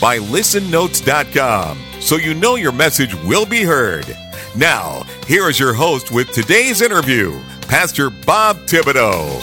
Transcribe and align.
by 0.00 0.18
listennotes.com, 0.18 1.78
so 2.00 2.16
you 2.16 2.34
know 2.34 2.54
your 2.54 2.72
message 2.72 3.14
will 3.22 3.44
be 3.44 3.62
heard. 3.62 4.16
Now, 4.56 5.04
here 5.26 5.48
is 5.48 5.60
your 5.60 5.74
host 5.74 6.10
with 6.10 6.32
today's 6.32 6.80
interview, 6.80 7.38
Pastor 7.62 8.10
Bob 8.10 8.56
Thibodeau. 8.66 9.40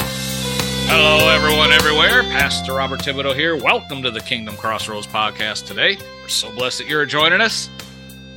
Hello, 0.89 1.30
everyone, 1.30 1.71
everywhere. 1.71 2.23
Pastor 2.23 2.73
Robert 2.73 3.02
Thibodeau 3.02 3.35
here. 3.35 3.55
Welcome 3.55 4.02
to 4.03 4.11
the 4.11 4.21
Kingdom 4.21 4.55
Crossroads 4.55 5.05
podcast 5.05 5.67
today. 5.67 5.97
We're 6.21 6.27
so 6.27 6.52
blessed 6.52 6.80
that 6.80 6.88
you're 6.88 7.05
joining 7.05 7.41
us. 7.41 7.69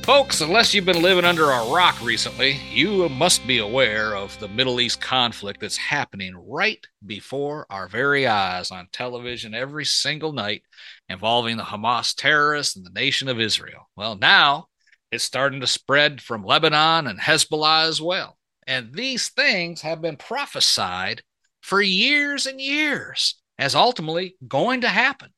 Folks, 0.03 0.41
unless 0.41 0.73
you've 0.73 0.83
been 0.83 1.03
living 1.03 1.25
under 1.25 1.51
a 1.51 1.69
rock 1.69 1.95
recently, 2.01 2.59
you 2.71 3.07
must 3.09 3.45
be 3.45 3.59
aware 3.59 4.15
of 4.15 4.37
the 4.39 4.47
Middle 4.47 4.81
East 4.81 4.99
conflict 4.99 5.61
that's 5.61 5.77
happening 5.77 6.33
right 6.35 6.83
before 7.05 7.67
our 7.69 7.87
very 7.87 8.25
eyes 8.25 8.71
on 8.71 8.87
television 8.91 9.53
every 9.53 9.85
single 9.85 10.33
night 10.33 10.63
involving 11.07 11.55
the 11.55 11.63
Hamas 11.63 12.15
terrorists 12.15 12.75
and 12.75 12.83
the 12.83 12.99
nation 12.99 13.29
of 13.29 13.39
Israel. 13.39 13.89
Well, 13.95 14.15
now 14.15 14.65
it's 15.11 15.23
starting 15.23 15.61
to 15.61 15.67
spread 15.67 16.19
from 16.19 16.43
Lebanon 16.43 17.05
and 17.05 17.19
Hezbollah 17.19 17.87
as 17.87 18.01
well. 18.01 18.39
And 18.65 18.95
these 18.95 19.29
things 19.29 19.81
have 19.81 20.01
been 20.01 20.17
prophesied 20.17 21.21
for 21.61 21.79
years 21.79 22.47
and 22.47 22.59
years 22.59 23.35
as 23.59 23.75
ultimately 23.75 24.35
going 24.47 24.81
to 24.81 24.89
happen. 24.89 25.29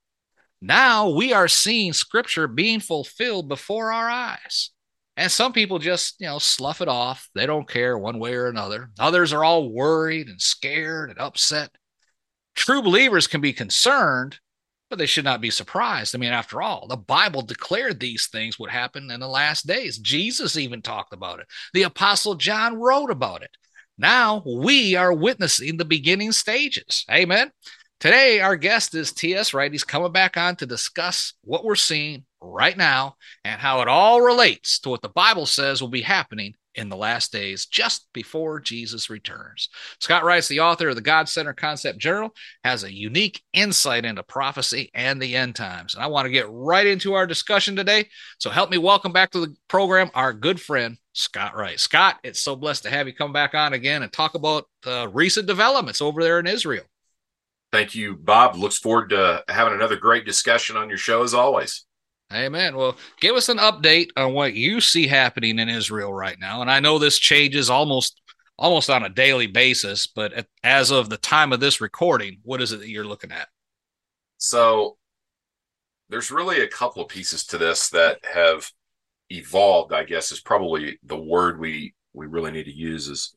Now 0.66 1.09
we 1.09 1.33
are 1.33 1.50
seeing 1.50 1.92
scripture 1.92 2.47
being 2.47 2.80
fulfilled 2.80 3.50
before 3.50 3.92
our 3.92 4.09
eyes. 4.09 4.69
And 5.17 5.30
some 5.30 5.52
people 5.52 5.78
just, 5.78 6.16
you 6.19 6.28
know, 6.28 6.39
slough 6.39 6.80
it 6.80 6.88
off. 6.88 7.28
They 7.36 7.45
don't 7.45 7.67
care 7.67 7.97
one 7.97 8.17
way 8.17 8.33
or 8.33 8.47
another. 8.47 8.89
Others 8.97 9.34
are 9.34 9.44
all 9.44 9.69
worried 9.69 10.30
and 10.30 10.41
scared 10.41 11.09
and 11.09 11.19
upset. 11.19 11.69
True 12.56 12.81
believers 12.81 13.28
can 13.28 13.41
be 13.41 13.52
concerned, 13.52 14.39
but 14.89 14.97
they 14.97 15.06
should 15.06 15.25
not 15.25 15.41
be 15.41 15.50
surprised. 15.50 16.16
I 16.16 16.17
mean, 16.17 16.31
after 16.31 16.61
all, 16.61 16.88
the 16.88 16.95
Bible 16.95 17.41
declared 17.41 18.00
these 18.00 18.28
things 18.28 18.58
would 18.58 18.69
happen 18.72 19.11
in 19.11 19.19
the 19.19 19.28
last 19.28 19.67
days. 19.67 19.97
Jesus 19.97 20.56
even 20.56 20.81
talked 20.81 21.11
about 21.11 21.41
it. 21.41 21.47
The 21.73 21.84
Apostle 21.84 22.36
John 22.36 22.80
wrote 22.80 23.11
about 23.11 23.44
it. 23.44 23.52
Now 23.97 24.41
we 24.45 24.95
are 24.95 25.11
witnessing 25.11 25.75
the 25.75 25.84
beginning 25.84 26.31
stages. 26.31 27.03
Amen. 27.11 27.52
Today, 28.04 28.42
our 28.42 28.58
guest 28.58 28.96
is 28.96 29.14
T.S. 29.14 29.54
Wright. 29.54 29.72
He's 29.72 29.86
coming 29.86 30.12
back 30.12 30.36
on 30.36 30.58
to 30.58 30.66
discuss 30.66 31.36
what 31.46 31.64
we're 31.64 31.76
seeing 31.76 32.26
right 32.42 32.76
now 32.76 33.16
and 33.46 33.62
how 33.62 33.80
it 33.80 33.88
all 33.88 34.20
relates 34.20 34.78
to 34.80 34.90
what 34.90 35.02
the 35.02 35.08
Bible 35.08 35.46
says 35.46 35.80
will 35.80 35.88
be 35.88 36.02
happening 36.02 36.54
in 36.76 36.90
the 36.90 36.98
last 36.98 37.31
days, 37.31 37.66
just 37.66 38.09
before 38.12 38.59
Jesus 38.59 39.09
returns. 39.09 39.70
Scott 40.02 40.26
Wright's 40.26 40.50
the 40.50 40.59
author 40.59 40.90
of 40.90 40.96
the 40.96 41.02
God 41.02 41.30
Centered 41.30 41.54
Concept 41.54 41.98
Journal, 41.98 42.36
has 42.66 42.84
a 42.84 42.94
unique 42.94 43.42
insight 43.54 44.04
into 44.04 44.22
prophecy 44.22 44.92
and 44.94 45.22
the 45.22 45.38
end 45.38 45.56
times. 45.56 45.96
And 45.96 46.04
I 46.04 46.08
want 46.08 46.26
to 46.26 46.30
get 46.30 46.50
right 46.50 46.86
into 46.86 47.14
our 47.14 47.25
discussion 47.25 47.74
today. 47.74 48.09
So 48.38 48.50
help 48.50 48.70
me 48.70 48.80
welcome 48.80 49.14
back 49.14 49.31
to 49.31 49.40
the 49.40 49.56
program 49.70 50.12
our 50.14 50.34
good 50.34 50.59
friend, 50.59 50.97
Scott 51.14 51.56
Wright. 51.56 51.80
Scott, 51.80 52.20
it's 52.22 52.41
so 52.41 52.58
blessed 52.58 52.84
to 52.84 52.90
have 52.90 53.08
you 53.08 53.14
come 53.14 53.31
back 53.31 53.56
on 53.56 53.72
again 53.72 54.03
and 54.03 54.12
talk 54.12 54.35
about 54.35 54.66
uh, 54.85 55.08
recent 55.14 55.47
developments 55.47 56.02
over 56.02 56.22
there 56.22 56.41
in 56.41 56.47
Israel. 56.47 56.84
Thank 57.73 57.95
you, 57.95 58.16
Bob. 58.16 58.56
Looks 58.56 58.78
forward 58.78 59.09
to 59.09 59.44
having 59.50 59.73
another 59.73 59.95
great 59.95 60.28
discussion 60.28 60.78
on 60.78 60.89
your 60.89 60.97
show 61.00 61.23
as 61.23 61.34
always. 61.34 61.88
Amen. 62.31 62.75
Well, 62.75 62.97
give 63.19 63.35
us 63.35 63.50
an 63.50 63.57
update 63.57 64.09
on 64.16 64.34
what 64.34 64.53
you 64.53 64.79
see 64.79 65.07
happening 65.07 65.57
in 65.57 65.69
Israel 65.69 66.13
right 66.13 66.39
now. 66.39 66.61
And 66.61 66.69
I 66.69 66.79
know 66.79 67.00
this 67.00 67.17
changes 67.17 67.72
almost 67.72 68.22
almost 68.59 68.91
on 68.91 69.01
a 69.01 69.09
daily 69.09 69.47
basis, 69.47 70.06
but 70.06 70.45
as 70.63 70.91
of 70.91 71.09
the 71.09 71.17
time 71.17 71.51
of 71.51 71.59
this 71.59 71.81
recording, 71.81 72.38
what 72.44 72.61
is 72.61 72.73
it 72.73 72.79
that 72.79 72.89
you're 72.89 73.07
looking 73.07 73.31
at? 73.31 73.47
So 74.38 74.97
there's 76.09 76.29
really 76.29 76.61
a 76.61 76.67
couple 76.67 77.01
of 77.01 77.09
pieces 77.09 77.44
to 77.47 77.57
this 77.57 77.90
that 77.90 78.19
have 78.23 78.69
evolved, 79.31 79.94
I 79.94 80.03
guess 80.03 80.31
is 80.31 80.41
probably 80.41 81.00
the 81.03 81.17
word 81.17 81.59
we 81.59 81.95
we 82.13 82.28
really 82.28 82.51
need 82.51 82.66
to 82.66 82.72
use 82.72 83.07
is 83.07 83.34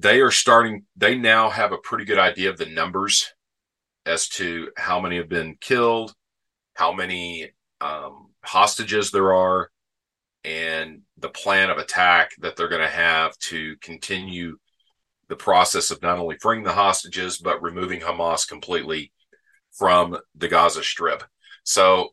they 0.00 0.20
are 0.20 0.30
starting 0.30 0.84
they 0.96 1.14
now 1.14 1.50
have 1.50 1.72
a 1.72 1.78
pretty 1.78 2.04
good 2.04 2.18
idea 2.18 2.50
of 2.50 2.58
the 2.58 2.66
numbers 2.66 3.32
as 4.06 4.28
to 4.28 4.70
how 4.76 5.00
many 5.00 5.16
have 5.16 5.28
been 5.28 5.56
killed 5.60 6.14
how 6.74 6.92
many 6.92 7.50
um, 7.80 8.28
hostages 8.42 9.10
there 9.10 9.32
are 9.34 9.70
and 10.44 11.02
the 11.18 11.28
plan 11.28 11.70
of 11.70 11.78
attack 11.78 12.30
that 12.38 12.56
they're 12.56 12.68
going 12.68 12.80
to 12.80 12.88
have 12.88 13.36
to 13.38 13.76
continue 13.82 14.56
the 15.28 15.36
process 15.36 15.90
of 15.90 16.02
not 16.02 16.18
only 16.18 16.36
freeing 16.40 16.64
the 16.64 16.72
hostages 16.72 17.38
but 17.38 17.62
removing 17.62 18.00
hamas 18.00 18.48
completely 18.48 19.12
from 19.72 20.16
the 20.34 20.48
gaza 20.48 20.82
strip. 20.82 21.22
So 21.64 22.10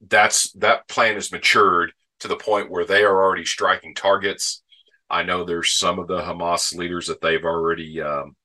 that's 0.00 0.50
that 0.52 0.88
plan 0.88 1.14
has 1.14 1.30
matured 1.30 1.92
to 2.20 2.28
the 2.28 2.36
point 2.36 2.70
where 2.70 2.84
they 2.84 3.04
are 3.04 3.22
already 3.22 3.44
striking 3.44 3.94
targets 3.94 4.62
I 5.10 5.22
know 5.22 5.44
there's 5.44 5.72
some 5.72 5.98
of 5.98 6.06
the 6.06 6.20
Hamas 6.20 6.74
leaders 6.74 7.06
that 7.06 7.20
they've 7.20 7.44
already 7.44 8.00
um, 8.02 8.36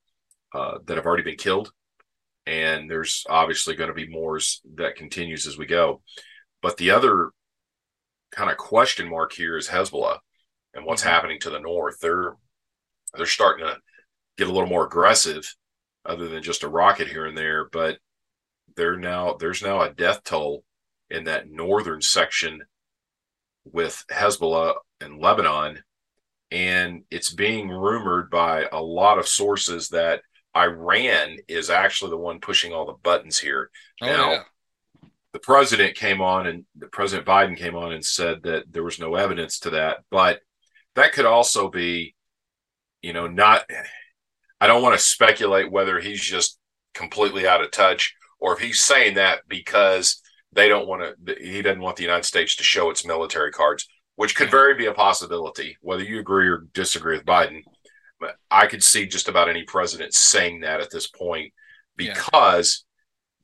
uh, 0.54 0.78
that 0.86 0.98
have 0.98 1.06
already 1.06 1.24
been 1.24 1.36
killed, 1.36 1.72
and 2.46 2.90
there's 2.90 3.26
obviously 3.30 3.76
going 3.76 3.90
to 3.90 3.94
be 3.94 4.08
more 4.08 4.40
that 4.76 4.96
continues 4.96 5.46
as 5.48 5.58
we 5.58 5.66
go. 5.66 6.02
But 6.62 6.78
the 6.78 6.92
other 6.92 7.32
kind 8.32 8.50
of 8.50 8.58
question 8.58 9.10
mark 9.10 9.34
here 9.34 9.58
is 9.58 9.68
Hezbollah 9.68 10.20
and 10.74 10.86
what's 10.86 11.02
mm-hmm. 11.02 11.12
happening 11.12 11.40
to 11.42 11.50
the 11.50 11.60
north. 11.60 12.00
They're 12.00 12.36
they're 13.16 13.26
starting 13.26 13.66
to 13.66 13.78
get 14.38 14.48
a 14.48 14.52
little 14.52 14.70
more 14.70 14.86
aggressive, 14.86 15.54
other 16.06 16.28
than 16.28 16.44
just 16.44 16.64
a 16.64 16.70
rocket 16.70 17.08
here 17.08 17.26
and 17.26 17.38
there. 17.38 17.70
But 17.70 17.98
they're 18.76 18.98
now 18.98 19.36
there's 19.40 19.62
now 19.62 19.82
a 19.82 19.94
death 19.94 20.24
toll 20.24 20.64
in 21.10 21.26
that 21.26 21.50
northern 21.50 22.02
section 22.02 22.62
with 23.66 24.04
Hezbollah 24.12 24.76
and 25.00 25.20
Lebanon 25.20 25.84
and 26.54 27.04
it's 27.10 27.34
being 27.34 27.68
rumored 27.68 28.30
by 28.30 28.68
a 28.72 28.80
lot 28.80 29.18
of 29.18 29.28
sources 29.28 29.90
that 29.90 30.22
Iran 30.56 31.38
is 31.48 31.72
actually 31.72 32.12
the 32.12 32.18
one 32.18 32.40
pushing 32.40 32.72
all 32.72 32.86
the 32.86 32.94
buttons 32.94 33.40
here. 33.40 33.72
Oh, 34.04 34.06
now, 34.06 34.32
yeah. 34.32 34.44
the 35.34 35.40
president 35.40 35.96
came 35.96 36.22
on 36.22 36.46
and 36.46 36.66
the 36.78 36.88
President 36.88 37.28
Biden 37.28 37.58
came 37.58 37.76
on 37.76 37.92
and 37.92 38.06
said 38.06 38.44
that 38.44 38.72
there 38.72 38.84
was 38.84 39.00
no 39.00 39.16
evidence 39.16 39.60
to 39.62 39.72
that, 39.72 39.98
but 40.12 40.42
that 40.94 41.14
could 41.14 41.26
also 41.26 41.72
be, 41.72 42.14
you 43.02 43.14
know, 43.14 43.26
not. 43.26 43.68
I 44.62 44.68
don't 44.68 44.84
want 44.84 44.96
to 44.96 45.04
speculate 45.04 45.72
whether 45.72 46.00
he's 46.00 46.22
just 46.22 46.60
completely 46.94 47.48
out 47.48 47.64
of 47.64 47.72
touch 47.72 48.16
or 48.40 48.54
if 48.54 48.60
he's 48.60 48.80
saying 48.80 49.16
that 49.16 49.40
because 49.48 50.22
they 50.52 50.70
don't 50.70 50.88
want 50.88 51.02
to. 51.26 51.36
He 51.42 51.64
doesn't 51.64 51.82
want 51.82 51.96
the 51.96 52.04
United 52.04 52.26
States 52.26 52.56
to 52.58 52.64
show 52.64 52.92
its 52.92 53.08
military 53.08 53.52
cards 53.52 53.88
which 54.16 54.36
could 54.36 54.52
very 54.52 54.76
be 54.76 54.86
a 54.86 54.94
possibility, 54.94 55.78
whether 55.82 56.04
you 56.04 56.20
agree 56.20 56.48
or 56.48 56.66
disagree 56.74 57.18
with 57.18 57.26
Biden. 57.26 57.62
But 58.20 58.36
I 58.50 58.68
could 58.68 58.84
see 58.84 59.06
just 59.08 59.28
about 59.28 59.50
any 59.50 59.64
president 59.64 60.14
saying 60.14 60.62
that 60.62 60.80
at 60.80 60.92
this 60.92 61.08
point 61.08 61.52
because 61.96 62.86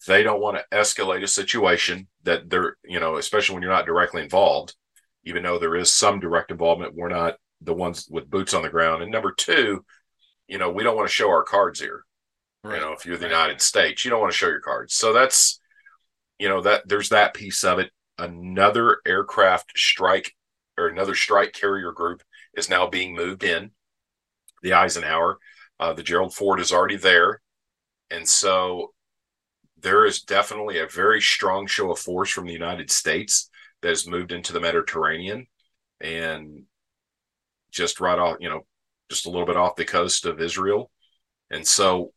yeah. 0.07 0.16
they 0.16 0.24
don't 0.24 0.42
want 0.42 0.57
to 0.57 0.77
escalate 0.77 1.24
a 1.24 1.27
situation 1.27 2.07
that 2.24 2.50
they're, 2.50 2.77
you 2.86 3.00
know, 3.00 3.18
especially 3.18 3.56
when 3.56 3.63
you're 3.63 3.71
not 3.71 3.86
directly 3.86 4.21
involved, 4.21 4.75
even 5.24 5.44
though 5.44 5.60
there 5.60 5.75
is 5.75 5.94
some 5.94 6.19
direct 6.19 6.51
involvement, 6.51 6.95
we're 6.95 7.10
not 7.10 7.36
the 7.62 7.74
ones 7.74 8.07
with 8.10 8.30
boots 8.30 8.54
on 8.54 8.62
the 8.62 8.69
ground. 8.69 9.04
And 9.04 9.12
number 9.12 9.33
two, 9.33 9.83
you 10.48 10.57
know, 10.57 10.72
we 10.72 10.83
don't 10.83 10.95
want 10.95 11.07
to 11.07 11.13
show 11.13 11.30
our 11.30 11.44
cards 11.44 11.80
here. 11.80 12.06
Right. 12.63 12.75
You 12.75 12.81
know, 12.81 12.94
if 12.94 13.06
you're 13.06 13.18
the 13.18 13.25
right. 13.25 13.31
United 13.31 13.62
States, 13.62 14.04
you 14.04 14.12
don't 14.12 14.22
want 14.22 14.31
to 14.31 14.38
show 14.38 14.48
your 14.48 14.62
cards. 14.62 14.94
So 14.94 15.13
that's, 15.13 15.60
you 16.38 16.48
know, 16.48 16.62
that 16.62 16.88
there's 16.88 17.10
that 17.10 17.33
piece 17.33 17.63
of 17.63 17.80
it. 17.80 17.92
Another 18.18 19.00
aircraft 19.06 19.77
strike 19.77 20.33
or 20.80 20.88
another 20.88 21.16
strike 21.16 21.54
carrier 21.54 21.92
group 21.92 22.24
is 22.56 22.70
now 22.70 22.88
being 22.88 23.16
moved 23.16 23.44
in. 23.44 23.72
The 24.62 24.74
Eisenhower, 24.74 25.40
uh, 25.80 25.94
the 25.94 26.04
Gerald 26.04 26.34
Ford 26.34 26.60
is 26.60 26.72
already 26.72 26.98
there, 26.98 27.42
and 28.10 28.28
so 28.28 28.94
there 29.80 30.06
is 30.06 30.22
definitely 30.22 30.80
a 30.80 30.88
very 30.88 31.22
strong 31.22 31.68
show 31.68 31.92
of 31.92 32.00
force 32.00 32.30
from 32.30 32.46
the 32.46 32.54
United 32.54 32.92
States 32.92 33.50
that 33.81 33.90
has 33.90 34.08
moved 34.08 34.31
into 34.31 34.52
the 34.52 34.60
Mediterranean, 34.60 35.48
and 36.02 36.64
just 37.72 38.02
right 38.02 38.20
off, 38.20 38.38
you 38.40 38.50
know, 38.50 38.66
just 39.10 39.25
a 39.25 39.30
little 39.30 39.46
bit 39.46 39.56
off 39.56 39.75
the 39.75 39.86
coast 39.86 40.25
of 40.25 40.42
Israel, 40.42 40.92
and 41.50 41.66
so 41.66 42.12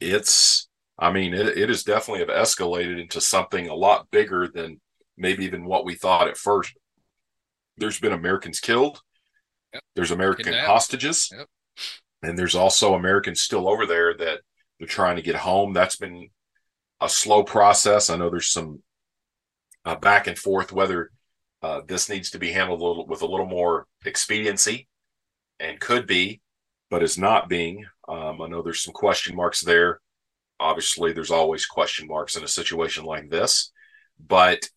it's 0.00 0.68
I 0.98 1.12
mean, 1.12 1.32
it, 1.32 1.46
it 1.56 1.70
is 1.70 1.84
definitely 1.84 2.20
have 2.26 2.46
escalated 2.46 3.00
into 3.00 3.20
something 3.20 3.68
a 3.68 3.74
lot 3.74 4.10
bigger 4.10 4.48
than 4.48 4.80
maybe 5.16 5.44
even 5.44 5.64
what 5.64 5.84
we 5.84 5.94
thought 5.94 6.28
at 6.28 6.36
first. 6.36 6.74
There's 7.78 8.00
been 8.00 8.12
Americans 8.12 8.60
killed. 8.60 9.00
Yep. 9.72 9.82
There's 9.94 10.10
American 10.10 10.46
Kidnapped. 10.46 10.66
hostages. 10.66 11.30
Yep. 11.36 11.46
And 12.22 12.38
there's 12.38 12.54
also 12.54 12.94
Americans 12.94 13.40
still 13.40 13.68
over 13.68 13.86
there 13.86 14.14
that 14.16 14.40
they're 14.78 14.88
trying 14.88 15.16
to 15.16 15.22
get 15.22 15.36
home. 15.36 15.72
That's 15.72 15.96
been 15.96 16.30
a 17.00 17.08
slow 17.08 17.44
process. 17.44 18.10
I 18.10 18.16
know 18.16 18.30
there's 18.30 18.50
some 18.50 18.82
uh, 19.84 19.96
back 19.96 20.26
and 20.26 20.38
forth 20.38 20.72
whether 20.72 21.10
uh, 21.62 21.80
this 21.86 22.08
needs 22.08 22.30
to 22.30 22.38
be 22.38 22.52
handled 22.52 22.80
a 22.80 22.84
little, 22.84 23.06
with 23.06 23.22
a 23.22 23.26
little 23.26 23.46
more 23.46 23.86
expediency 24.04 24.88
and 25.60 25.80
could 25.80 26.06
be, 26.06 26.40
but 26.90 27.02
is 27.02 27.18
not 27.18 27.48
being. 27.48 27.84
Um, 28.08 28.40
I 28.40 28.48
know 28.48 28.62
there's 28.62 28.82
some 28.82 28.94
question 28.94 29.36
marks 29.36 29.60
there. 29.60 30.00
Obviously, 30.60 31.12
there's 31.12 31.30
always 31.30 31.66
question 31.66 32.08
marks 32.08 32.36
in 32.36 32.42
a 32.42 32.48
situation 32.48 33.04
like 33.04 33.30
this, 33.30 33.72
but 34.24 34.68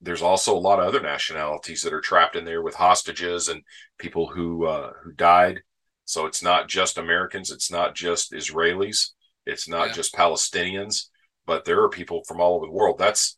there's 0.00 0.22
also 0.22 0.56
a 0.56 0.58
lot 0.58 0.78
of 0.78 0.86
other 0.86 1.00
nationalities 1.00 1.82
that 1.82 1.92
are 1.92 2.00
trapped 2.00 2.36
in 2.36 2.44
there 2.44 2.62
with 2.62 2.74
hostages 2.74 3.48
and 3.48 3.62
people 3.98 4.28
who 4.28 4.66
uh, 4.66 4.92
who 5.02 5.12
died. 5.12 5.60
So 6.04 6.26
it's 6.26 6.42
not 6.42 6.68
just 6.68 6.98
Americans, 6.98 7.50
it's 7.50 7.70
not 7.70 7.94
just 7.94 8.32
Israelis, 8.32 9.10
it's 9.44 9.68
not 9.68 9.88
yeah. 9.88 9.92
just 9.94 10.14
Palestinians, 10.14 11.08
but 11.46 11.64
there 11.64 11.82
are 11.82 11.88
people 11.88 12.22
from 12.24 12.40
all 12.40 12.54
over 12.54 12.66
the 12.66 12.72
world. 12.72 12.98
That's 12.98 13.36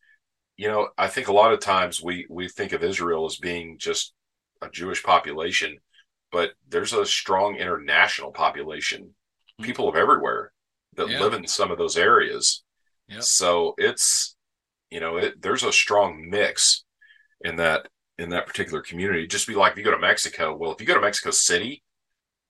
you 0.57 0.69
know, 0.69 0.89
I 0.99 1.09
think 1.09 1.29
a 1.29 1.33
lot 1.33 1.53
of 1.53 1.61
times 1.61 2.03
we 2.03 2.27
we 2.29 2.49
think 2.49 2.73
of 2.73 2.85
Israel 2.85 3.25
as 3.25 3.37
being 3.37 3.79
just 3.79 4.13
a 4.61 4.69
Jewish 4.69 5.03
population, 5.03 5.79
but 6.31 6.51
there's 6.69 6.93
a 6.93 7.07
strong 7.07 7.57
international 7.57 8.31
population, 8.31 9.05
mm-hmm. 9.05 9.65
people 9.65 9.89
of 9.89 9.97
everywhere 9.97 10.53
that 10.97 11.09
yeah. 11.09 11.21
live 11.21 11.33
in 11.33 11.47
some 11.47 11.71
of 11.71 11.79
those 11.79 11.97
areas. 11.97 12.63
Yep. 13.09 13.23
So 13.23 13.75
it's 13.79 14.37
you 14.91 15.01
know, 15.01 15.17
it, 15.17 15.41
there's 15.41 15.63
a 15.63 15.73
strong 15.73 16.29
mix 16.29 16.85
in 17.43 17.57
that 17.57 17.89
in 18.19 18.31
that 18.31 18.47
particular 18.47 18.83
community. 18.83 19.27
Just 19.27 19.47
be 19.47 19.55
like 19.55 19.73
if 19.73 19.79
you 19.79 19.85
go 19.85 19.91
to 19.91 19.99
Mexico. 19.99 20.55
Well, 20.55 20.73
if 20.73 20.81
you 20.81 20.87
go 20.87 20.95
to 20.95 21.01
Mexico 21.01 21.31
City, 21.31 21.83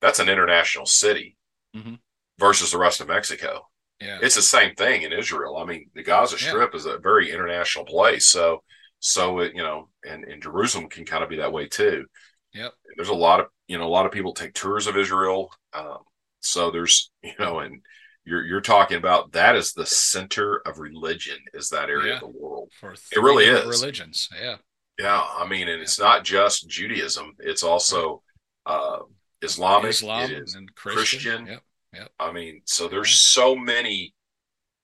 that's 0.00 0.18
an 0.18 0.28
international 0.28 0.86
city 0.86 1.36
mm-hmm. 1.76 1.94
versus 2.38 2.72
the 2.72 2.78
rest 2.78 3.00
of 3.00 3.08
Mexico. 3.08 3.66
Yeah. 4.00 4.18
It's 4.22 4.34
the 4.34 4.42
same 4.42 4.74
thing 4.74 5.02
in 5.02 5.12
Israel. 5.12 5.58
I 5.58 5.64
mean, 5.64 5.90
the 5.94 6.02
Gaza 6.02 6.38
Strip 6.38 6.70
yeah. 6.72 6.76
is 6.76 6.86
a 6.86 6.98
very 6.98 7.30
international 7.30 7.84
place. 7.84 8.26
So, 8.26 8.62
so 8.98 9.40
it, 9.40 9.54
you 9.54 9.62
know, 9.62 9.90
and, 10.08 10.24
and 10.24 10.42
Jerusalem 10.42 10.88
can 10.88 11.04
kind 11.04 11.22
of 11.22 11.28
be 11.28 11.36
that 11.36 11.52
way 11.52 11.68
too. 11.68 12.06
Yep. 12.54 12.72
There's 12.96 13.10
a 13.10 13.14
lot 13.14 13.40
of, 13.40 13.46
you 13.68 13.78
know, 13.78 13.86
a 13.86 13.88
lot 13.88 14.06
of 14.06 14.12
people 14.12 14.32
take 14.32 14.54
tours 14.54 14.86
of 14.86 14.96
Israel. 14.96 15.52
Um, 15.74 15.98
so 16.40 16.70
there's, 16.70 17.10
you 17.22 17.34
know, 17.38 17.60
and 17.60 17.82
you're, 18.30 18.46
you're 18.46 18.60
talking 18.60 18.96
about 18.96 19.32
that 19.32 19.56
is 19.56 19.72
the 19.72 19.86
center 19.86 20.62
of 20.66 20.78
religion 20.78 21.38
is 21.52 21.68
that 21.70 21.90
area 21.90 22.12
yeah. 22.12 22.14
of 22.14 22.20
the 22.20 22.38
world. 22.38 22.70
For 22.80 22.92
it 22.92 23.20
really 23.20 23.44
is 23.44 23.66
religions. 23.66 24.28
Yeah. 24.40 24.56
Yeah. 24.98 25.22
I 25.22 25.46
mean, 25.46 25.68
and 25.68 25.78
yeah. 25.78 25.82
it's 25.82 25.98
not 25.98 26.24
just 26.24 26.68
Judaism. 26.68 27.34
It's 27.40 27.62
also, 27.62 28.22
uh, 28.64 29.00
Islamic, 29.42 29.90
Islam 29.90 30.30
and 30.30 30.74
Christian. 30.74 30.92
Christian. 30.94 31.46
Yep. 31.46 31.62
Yep. 31.94 32.08
I 32.20 32.32
mean, 32.32 32.60
so 32.66 32.88
there's 32.88 33.14
so 33.32 33.56
many 33.56 34.14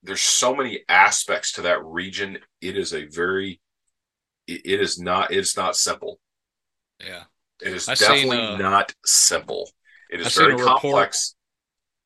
there's 0.02 0.22
so 0.22 0.54
many 0.54 0.80
aspects 0.88 1.52
to 1.52 1.62
that 1.62 1.84
region. 1.84 2.38
It 2.60 2.76
is 2.76 2.94
a 2.94 3.04
very 3.06 3.60
it, 4.46 4.62
it 4.64 4.80
is 4.80 4.98
not 4.98 5.30
it's 5.30 5.56
not 5.56 5.76
simple. 5.76 6.18
Yeah. 7.04 7.24
It 7.62 7.74
is 7.74 7.88
I've 7.88 7.98
definitely 7.98 8.38
seen, 8.38 8.54
uh, 8.54 8.56
not 8.56 8.94
simple. 9.04 9.70
It 10.10 10.20
is 10.20 10.28
I've 10.28 10.46
very 10.46 10.56
complex. 10.56 11.34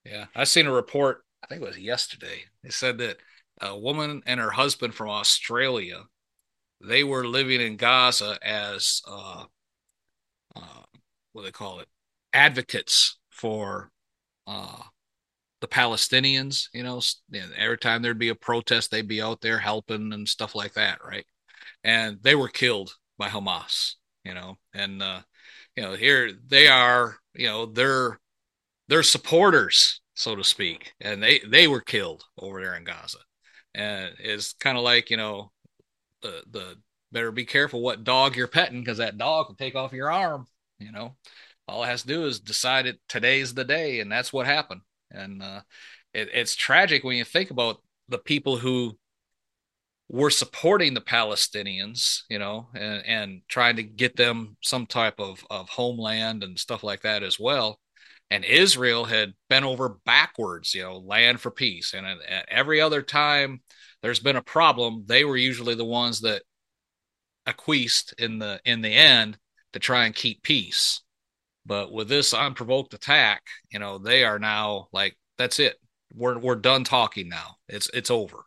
Yeah. 0.04 0.26
I've 0.34 0.48
seen 0.48 0.66
a 0.66 0.72
report, 0.72 1.24
I 1.42 1.46
think 1.46 1.62
it 1.62 1.66
was 1.66 1.78
yesterday. 1.78 2.44
They 2.62 2.70
said 2.70 2.98
that 2.98 3.18
a 3.60 3.76
woman 3.76 4.22
and 4.26 4.40
her 4.40 4.50
husband 4.50 4.94
from 4.94 5.08
Australia, 5.08 6.04
they 6.80 7.04
were 7.04 7.26
living 7.26 7.60
in 7.60 7.76
Gaza 7.76 8.38
as 8.42 9.02
uh, 9.08 9.44
uh 10.56 10.82
what 11.32 11.42
do 11.42 11.46
they 11.46 11.52
call 11.52 11.80
it? 11.80 11.88
Advocates 12.32 13.18
for 13.30 13.90
uh, 14.46 14.82
the 15.60 15.68
Palestinians. 15.68 16.68
You 16.72 16.82
know, 16.82 17.00
every 17.56 17.78
time 17.78 18.02
there'd 18.02 18.18
be 18.18 18.30
a 18.30 18.34
protest, 18.34 18.90
they'd 18.90 19.08
be 19.08 19.22
out 19.22 19.40
there 19.40 19.58
helping 19.58 20.12
and 20.12 20.28
stuff 20.28 20.54
like 20.54 20.74
that, 20.74 20.98
right? 21.04 21.26
And 21.84 22.18
they 22.22 22.34
were 22.34 22.48
killed 22.48 22.94
by 23.18 23.28
Hamas. 23.28 23.94
You 24.24 24.34
know, 24.34 24.58
and 24.74 25.02
uh, 25.02 25.20
you 25.76 25.82
know 25.82 25.94
here 25.94 26.32
they 26.46 26.68
are. 26.68 27.16
You 27.34 27.46
know, 27.46 27.66
they're 27.66 28.18
they're 28.88 29.02
supporters, 29.02 29.99
so 30.20 30.36
to 30.36 30.44
speak, 30.44 30.92
and 31.00 31.22
they 31.22 31.38
they 31.40 31.66
were 31.66 31.80
killed 31.80 32.24
over 32.38 32.60
there 32.60 32.76
in 32.76 32.84
Gaza. 32.84 33.18
And 33.74 34.14
it's 34.18 34.52
kind 34.52 34.76
of 34.76 34.84
like 34.84 35.10
you 35.10 35.16
know 35.16 35.50
the 36.20 36.42
the 36.50 36.76
better 37.10 37.32
be 37.32 37.46
careful 37.46 37.80
what 37.80 38.04
dog 38.04 38.36
you're 38.36 38.46
petting 38.46 38.80
because 38.80 38.98
that 38.98 39.18
dog 39.18 39.46
can 39.46 39.56
take 39.56 39.74
off 39.74 39.94
your 39.94 40.12
arm. 40.12 40.46
You 40.78 40.92
know, 40.92 41.16
all 41.66 41.82
it 41.84 41.86
has 41.86 42.02
to 42.02 42.08
do 42.08 42.26
is 42.26 42.38
decide 42.38 42.86
it 42.86 43.00
today's 43.08 43.54
the 43.54 43.64
day, 43.64 44.00
and 44.00 44.12
that's 44.12 44.32
what 44.32 44.46
happened. 44.46 44.82
And 45.10 45.42
uh, 45.42 45.62
it, 46.12 46.28
it's 46.34 46.54
tragic 46.54 47.02
when 47.02 47.16
you 47.16 47.24
think 47.24 47.50
about 47.50 47.78
the 48.08 48.18
people 48.18 48.58
who 48.58 48.98
were 50.10 50.30
supporting 50.30 50.92
the 50.92 51.00
Palestinians, 51.00 52.22
you 52.28 52.38
know, 52.38 52.68
and, 52.74 53.06
and 53.06 53.42
trying 53.48 53.76
to 53.76 53.82
get 53.82 54.16
them 54.16 54.56
some 54.60 54.84
type 54.84 55.18
of, 55.18 55.44
of 55.48 55.68
homeland 55.68 56.42
and 56.42 56.58
stuff 56.58 56.82
like 56.82 57.02
that 57.02 57.22
as 57.22 57.38
well. 57.40 57.78
And 58.30 58.44
Israel 58.44 59.04
had 59.04 59.32
bent 59.48 59.64
over 59.64 59.96
backwards, 60.06 60.74
you 60.74 60.82
know, 60.82 60.98
land 60.98 61.40
for 61.40 61.50
peace. 61.50 61.94
And 61.94 62.06
at, 62.06 62.18
every 62.48 62.80
other 62.80 63.02
time 63.02 63.60
there's 64.02 64.20
been 64.20 64.36
a 64.36 64.42
problem, 64.42 65.04
they 65.06 65.24
were 65.24 65.36
usually 65.36 65.74
the 65.74 65.84
ones 65.84 66.20
that 66.20 66.42
acquiesced 67.46 68.14
in 68.18 68.38
the 68.38 68.60
in 68.64 68.82
the 68.82 68.94
end 68.94 69.36
to 69.72 69.78
try 69.78 70.04
and 70.04 70.14
keep 70.14 70.42
peace. 70.42 71.02
But 71.66 71.92
with 71.92 72.08
this 72.08 72.32
unprovoked 72.32 72.94
attack, 72.94 73.42
you 73.70 73.78
know, 73.78 73.98
they 73.98 74.24
are 74.24 74.38
now 74.38 74.88
like, 74.92 75.16
that's 75.36 75.58
it. 75.58 75.76
We're 76.14 76.38
we're 76.38 76.56
done 76.56 76.84
talking 76.84 77.28
now. 77.28 77.56
It's 77.68 77.90
it's 77.92 78.10
over. 78.10 78.44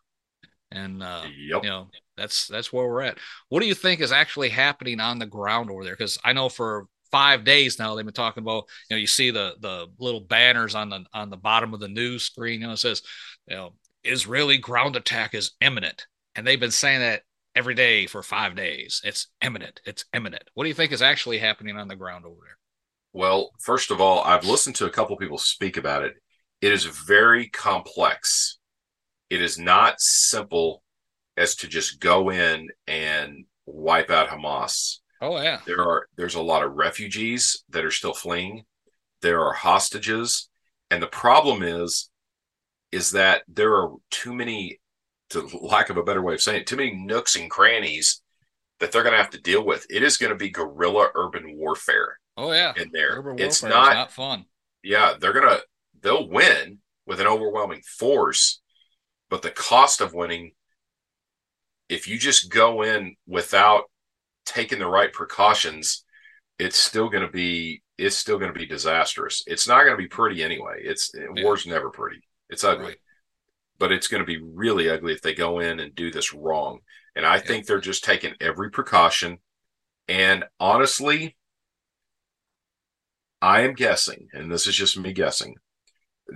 And 0.70 1.02
uh, 1.02 1.24
yep. 1.24 1.62
you 1.62 1.70
know, 1.70 1.88
that's 2.16 2.46
that's 2.46 2.72
where 2.72 2.86
we're 2.86 3.02
at. 3.02 3.18
What 3.48 3.60
do 3.60 3.66
you 3.66 3.74
think 3.74 4.00
is 4.00 4.12
actually 4.12 4.48
happening 4.48 5.00
on 5.00 5.18
the 5.18 5.26
ground 5.26 5.70
over 5.70 5.84
there? 5.84 5.94
Because 5.94 6.18
I 6.24 6.32
know 6.32 6.48
for 6.48 6.86
five 7.14 7.44
days 7.44 7.78
now 7.78 7.94
they've 7.94 8.04
been 8.04 8.12
talking 8.12 8.42
about, 8.42 8.64
you 8.90 8.96
know, 8.96 9.00
you 9.00 9.06
see 9.06 9.30
the 9.30 9.54
the 9.60 9.86
little 10.00 10.20
banners 10.20 10.74
on 10.74 10.88
the 10.88 11.04
on 11.14 11.30
the 11.30 11.36
bottom 11.36 11.72
of 11.72 11.78
the 11.78 11.86
news 11.86 12.24
screen, 12.24 12.60
you 12.60 12.66
know, 12.66 12.72
it 12.72 12.78
says, 12.78 13.02
you 13.46 13.54
know, 13.54 13.74
Israeli 14.02 14.58
ground 14.58 14.96
attack 14.96 15.32
is 15.32 15.52
imminent. 15.60 16.06
And 16.34 16.44
they've 16.44 16.58
been 16.58 16.72
saying 16.72 16.98
that 16.98 17.22
every 17.54 17.74
day 17.74 18.08
for 18.08 18.20
five 18.24 18.56
days. 18.56 19.00
It's 19.04 19.28
imminent. 19.40 19.80
It's 19.86 20.04
imminent. 20.12 20.42
What 20.54 20.64
do 20.64 20.68
you 20.68 20.74
think 20.74 20.90
is 20.90 21.02
actually 21.02 21.38
happening 21.38 21.76
on 21.76 21.86
the 21.86 21.94
ground 21.94 22.26
over 22.26 22.40
there? 22.42 22.58
Well, 23.12 23.52
first 23.60 23.92
of 23.92 24.00
all, 24.00 24.24
I've 24.24 24.44
listened 24.44 24.74
to 24.76 24.86
a 24.86 24.90
couple 24.90 25.16
people 25.16 25.38
speak 25.38 25.76
about 25.76 26.02
it. 26.02 26.14
It 26.60 26.72
is 26.72 26.84
very 26.84 27.48
complex. 27.48 28.58
It 29.30 29.40
is 29.40 29.56
not 29.56 30.00
simple 30.00 30.82
as 31.36 31.54
to 31.56 31.68
just 31.68 32.00
go 32.00 32.30
in 32.30 32.70
and 32.88 33.44
wipe 33.66 34.10
out 34.10 34.30
Hamas. 34.30 34.98
Oh 35.24 35.40
yeah. 35.40 35.60
There 35.66 35.80
are 35.80 36.06
there's 36.16 36.34
a 36.34 36.42
lot 36.42 36.62
of 36.62 36.74
refugees 36.74 37.64
that 37.70 37.84
are 37.84 37.90
still 37.90 38.12
fleeing. 38.12 38.64
There 39.22 39.40
are 39.40 39.54
hostages, 39.54 40.50
and 40.90 41.02
the 41.02 41.06
problem 41.06 41.62
is 41.62 42.10
is 42.92 43.12
that 43.12 43.42
there 43.48 43.74
are 43.74 43.90
too 44.10 44.34
many 44.34 44.80
to 45.30 45.48
lack 45.62 45.88
of 45.88 45.96
a 45.96 46.02
better 46.02 46.20
way 46.20 46.34
of 46.34 46.42
saying 46.42 46.60
it, 46.60 46.66
too 46.66 46.76
many 46.76 46.94
nooks 46.94 47.36
and 47.36 47.50
crannies 47.50 48.22
that 48.78 48.92
they're 48.92 49.02
going 49.02 49.14
to 49.14 49.18
have 49.18 49.30
to 49.30 49.40
deal 49.40 49.64
with. 49.64 49.86
It 49.88 50.02
is 50.02 50.18
going 50.18 50.30
to 50.30 50.36
be 50.36 50.50
guerrilla 50.50 51.08
urban 51.14 51.56
warfare. 51.56 52.18
Oh 52.36 52.52
yeah, 52.52 52.74
in 52.76 52.90
there. 52.92 53.22
It's 53.38 53.62
not, 53.62 53.94
not 53.94 54.12
fun. 54.12 54.44
Yeah, 54.82 55.14
they're 55.18 55.32
gonna 55.32 55.60
they'll 56.02 56.28
win 56.28 56.80
with 57.06 57.20
an 57.20 57.26
overwhelming 57.26 57.80
force, 57.98 58.60
but 59.30 59.40
the 59.40 59.50
cost 59.50 60.02
of 60.02 60.12
winning, 60.12 60.52
if 61.88 62.06
you 62.08 62.18
just 62.18 62.50
go 62.50 62.82
in 62.82 63.16
without 63.26 63.84
taking 64.44 64.78
the 64.78 64.86
right 64.86 65.12
precautions, 65.12 66.04
it's 66.58 66.76
still 66.76 67.08
going 67.08 67.26
to 67.26 67.32
be 67.32 67.82
it's 67.96 68.16
still 68.16 68.38
going 68.38 68.52
to 68.52 68.58
be 68.58 68.66
disastrous. 68.66 69.44
It's 69.46 69.68
not 69.68 69.84
going 69.84 69.96
to 69.96 70.02
be 70.02 70.08
pretty 70.08 70.42
anyway. 70.42 70.80
It's 70.82 71.14
eh, 71.14 71.26
yeah. 71.34 71.44
war's 71.44 71.66
never 71.66 71.90
pretty. 71.90 72.22
It's 72.48 72.64
ugly. 72.64 72.86
Right. 72.86 72.96
But 73.78 73.92
it's 73.92 74.08
going 74.08 74.20
to 74.20 74.26
be 74.26 74.42
really 74.42 74.88
ugly 74.88 75.12
if 75.12 75.22
they 75.22 75.34
go 75.34 75.60
in 75.60 75.80
and 75.80 75.94
do 75.94 76.10
this 76.10 76.32
wrong. 76.32 76.80
And 77.16 77.24
I 77.24 77.36
yeah. 77.36 77.42
think 77.42 77.66
they're 77.66 77.80
just 77.80 78.04
taking 78.04 78.34
every 78.40 78.70
precaution. 78.70 79.38
And 80.08 80.44
honestly, 80.58 81.36
I 83.40 83.62
am 83.62 83.74
guessing, 83.74 84.28
and 84.32 84.50
this 84.50 84.66
is 84.66 84.74
just 84.74 84.98
me 84.98 85.12
guessing, 85.12 85.54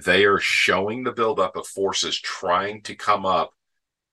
they 0.04 0.24
are 0.24 0.38
showing 0.38 1.02
the 1.02 1.12
buildup 1.12 1.56
of 1.56 1.66
forces 1.66 2.20
trying 2.20 2.82
to 2.82 2.94
come 2.94 3.24
up 3.24 3.52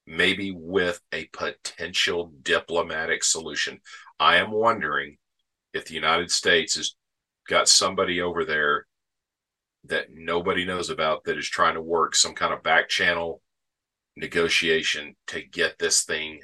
maybe 0.08 0.52
with 0.52 1.02
a 1.12 1.26
potential 1.28 2.32
diplomatic 2.42 3.24
solution. 3.24 3.80
I 4.20 4.38
am 4.38 4.52
wondering 4.52 5.18
if 5.74 5.86
the 5.86 5.96
United 5.96 6.32
States 6.32 6.76
has 6.76 6.96
got 7.48 7.68
somebody 7.68 8.22
over 8.22 8.46
there 8.46 8.86
that 9.86 10.08
nobody 10.14 10.66
knows 10.66 10.90
about 10.90 11.24
that 11.26 11.38
is 11.38 11.48
trying 11.48 11.76
to 11.76 11.82
work 11.82 12.16
some 12.16 12.34
kind 12.34 12.54
of 12.54 12.64
back 12.64 12.90
channel 12.90 13.42
negotiation 14.16 15.16
to 15.28 15.42
get 15.42 15.78
this 15.78 16.04
thing 16.04 16.40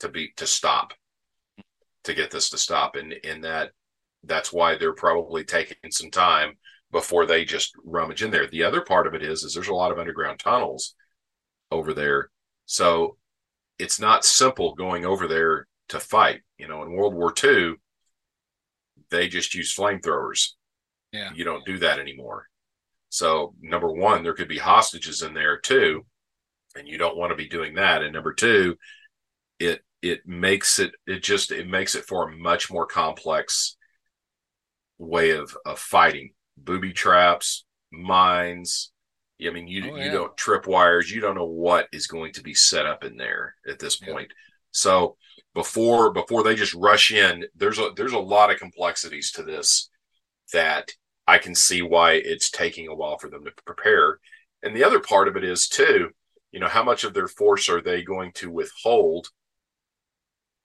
to 0.00 0.08
be 0.08 0.32
to 0.36 0.46
stop 0.46 0.92
to 2.04 2.12
get 2.12 2.30
this 2.30 2.50
to 2.50 2.58
stop 2.58 2.96
and 2.96 3.12
in 3.12 3.40
that 3.42 3.70
that's 4.24 4.52
why 4.52 4.76
they're 4.76 4.92
probably 4.92 5.44
taking 5.44 5.76
some 5.90 6.10
time 6.10 6.54
before 6.90 7.24
they 7.24 7.44
just 7.44 7.72
rummage 7.84 8.22
in 8.22 8.32
there 8.32 8.48
the 8.48 8.64
other 8.64 8.80
part 8.80 9.06
of 9.06 9.14
it 9.14 9.22
is 9.22 9.44
is 9.44 9.54
there's 9.54 9.68
a 9.68 9.74
lot 9.74 9.92
of 9.92 9.98
underground 9.98 10.38
tunnels 10.40 10.94
over 11.70 11.94
there 11.94 12.28
so 12.66 13.16
it's 13.78 14.00
not 14.00 14.24
simple 14.24 14.74
going 14.74 15.04
over 15.04 15.26
there 15.26 15.66
to 15.88 16.00
fight 16.00 16.40
you 16.58 16.68
know 16.68 16.82
in 16.82 16.92
world 16.92 17.14
war 17.14 17.34
ii 17.44 17.74
they 19.12 19.28
just 19.28 19.54
use 19.54 19.74
flamethrowers. 19.74 20.48
Yeah. 21.12 21.30
you 21.34 21.44
don't 21.44 21.66
do 21.66 21.78
that 21.78 22.00
anymore. 22.00 22.48
So 23.10 23.54
number 23.60 23.92
one 23.92 24.22
there 24.22 24.32
could 24.32 24.48
be 24.48 24.58
hostages 24.58 25.22
in 25.22 25.34
there 25.34 25.58
too 25.58 26.06
and 26.74 26.88
you 26.88 26.96
don't 26.96 27.18
want 27.18 27.30
to 27.30 27.36
be 27.36 27.48
doing 27.48 27.74
that. 27.74 28.02
And 28.02 28.12
number 28.12 28.32
two 28.32 28.76
it 29.60 29.82
it 30.00 30.26
makes 30.26 30.78
it 30.78 30.92
it 31.06 31.22
just 31.22 31.52
it 31.52 31.68
makes 31.68 31.94
it 31.94 32.06
for 32.06 32.28
a 32.28 32.36
much 32.36 32.70
more 32.70 32.86
complex 32.86 33.76
way 34.98 35.30
of 35.30 35.56
of 35.66 35.78
fighting. 35.78 36.32
Booby 36.56 36.92
traps 36.92 37.64
mines 37.92 38.91
i 39.48 39.50
mean 39.50 39.66
you 39.68 39.82
Oh, 39.82 39.96
you 39.96 40.10
don't 40.10 40.36
trip 40.36 40.66
wires. 40.66 41.10
You 41.10 41.20
don't 41.20 41.34
know 41.34 41.46
what 41.46 41.88
is 41.92 42.06
going 42.06 42.32
to 42.34 42.42
be 42.42 42.54
set 42.54 42.86
up 42.86 43.04
in 43.04 43.16
there 43.16 43.54
at 43.68 43.78
this 43.78 44.00
Yeah. 44.00 44.08
point. 44.12 44.32
So 44.70 45.16
before 45.54 46.12
before 46.12 46.42
they 46.42 46.54
just 46.54 46.74
rush 46.74 47.12
in 47.12 47.44
there's 47.54 47.78
a 47.78 47.90
there's 47.96 48.12
a 48.12 48.18
lot 48.18 48.50
of 48.50 48.58
complexities 48.58 49.30
to 49.32 49.42
this 49.42 49.90
that 50.52 50.90
i 51.26 51.38
can 51.38 51.54
see 51.54 51.82
why 51.82 52.12
it's 52.14 52.50
taking 52.50 52.88
a 52.88 52.94
while 52.94 53.18
for 53.18 53.30
them 53.30 53.44
to 53.44 53.52
prepare. 53.66 54.18
And 54.62 54.74
the 54.76 54.84
other 54.84 55.00
part 55.00 55.28
of 55.28 55.36
it 55.36 55.44
is 55.44 55.68
too 55.68 56.10
you 56.52 56.60
know 56.60 56.68
how 56.68 56.84
much 56.84 57.04
of 57.04 57.14
their 57.14 57.28
force 57.28 57.68
are 57.68 57.82
they 57.82 58.02
going 58.02 58.32
to 58.34 58.50
withhold 58.50 59.28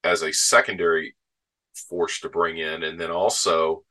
as 0.04 0.22
a 0.22 0.32
secondary 0.32 1.14
force 1.88 2.20
to 2.20 2.28
bring 2.28 2.58
in? 2.58 2.82
And 2.82 3.00
then 3.00 3.10
also 3.10 3.84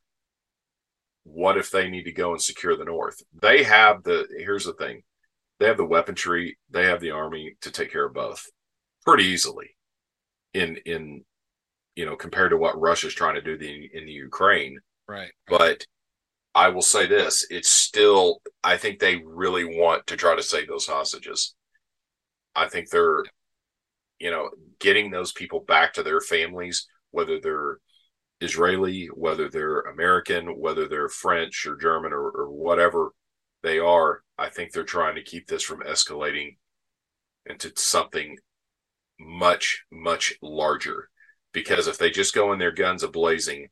what 1.33 1.57
if 1.57 1.71
they 1.71 1.89
need 1.89 2.03
to 2.03 2.11
go 2.11 2.31
and 2.31 2.41
secure 2.41 2.75
the 2.75 2.85
north 2.85 3.21
they 3.41 3.63
have 3.63 4.03
the 4.03 4.27
here's 4.37 4.65
the 4.65 4.73
thing 4.73 5.01
they 5.59 5.67
have 5.67 5.77
the 5.77 5.85
weaponry 5.85 6.57
they 6.69 6.85
have 6.85 7.01
the 7.01 7.11
army 7.11 7.55
to 7.61 7.71
take 7.71 7.91
care 7.91 8.05
of 8.05 8.13
both 8.13 8.45
pretty 9.05 9.25
easily 9.25 9.75
in 10.53 10.77
in 10.85 11.23
you 11.95 12.05
know 12.05 12.15
compared 12.15 12.51
to 12.51 12.57
what 12.57 12.79
russia's 12.79 13.13
trying 13.13 13.35
to 13.35 13.41
do 13.41 13.57
the, 13.57 13.89
in 13.93 14.05
the 14.05 14.11
ukraine 14.11 14.77
Right. 15.07 15.31
but 15.47 15.85
I 16.57 16.69
will 16.69 16.81
say 16.81 17.05
this: 17.05 17.45
it's 17.51 17.69
still. 17.69 18.41
I 18.63 18.77
think 18.77 18.97
they 18.97 19.17
really 19.23 19.63
want 19.63 20.07
to 20.07 20.17
try 20.17 20.35
to 20.35 20.41
save 20.41 20.67
those 20.67 20.87
hostages. 20.87 21.53
I 22.55 22.67
think 22.67 22.89
they're, 22.89 23.23
you 24.17 24.31
know, 24.31 24.49
getting 24.79 25.11
those 25.11 25.31
people 25.31 25.59
back 25.59 25.93
to 25.93 26.03
their 26.03 26.19
families, 26.19 26.87
whether 27.11 27.39
they're 27.39 27.77
Israeli, 28.41 29.07
whether 29.13 29.49
they're 29.49 29.81
American, 29.81 30.59
whether 30.59 30.87
they're 30.87 31.09
French 31.09 31.65
or 31.65 31.75
German 31.75 32.13
or, 32.13 32.29
or 32.29 32.51
whatever 32.51 33.13
they 33.63 33.79
are. 33.79 34.21
I 34.37 34.49
think 34.49 34.71
they're 34.71 34.83
trying 34.83 35.15
to 35.15 35.23
keep 35.23 35.47
this 35.47 35.63
from 35.63 35.81
escalating 35.81 36.57
into 37.45 37.71
something 37.75 38.37
much, 39.19 39.83
much 39.91 40.35
larger. 40.41 41.09
Because 41.53 41.87
if 41.87 41.97
they 41.97 42.11
just 42.11 42.35
go 42.35 42.53
in 42.53 42.59
their 42.59 42.71
guns 42.71 43.01
a 43.01 43.07
blazing, 43.07 43.69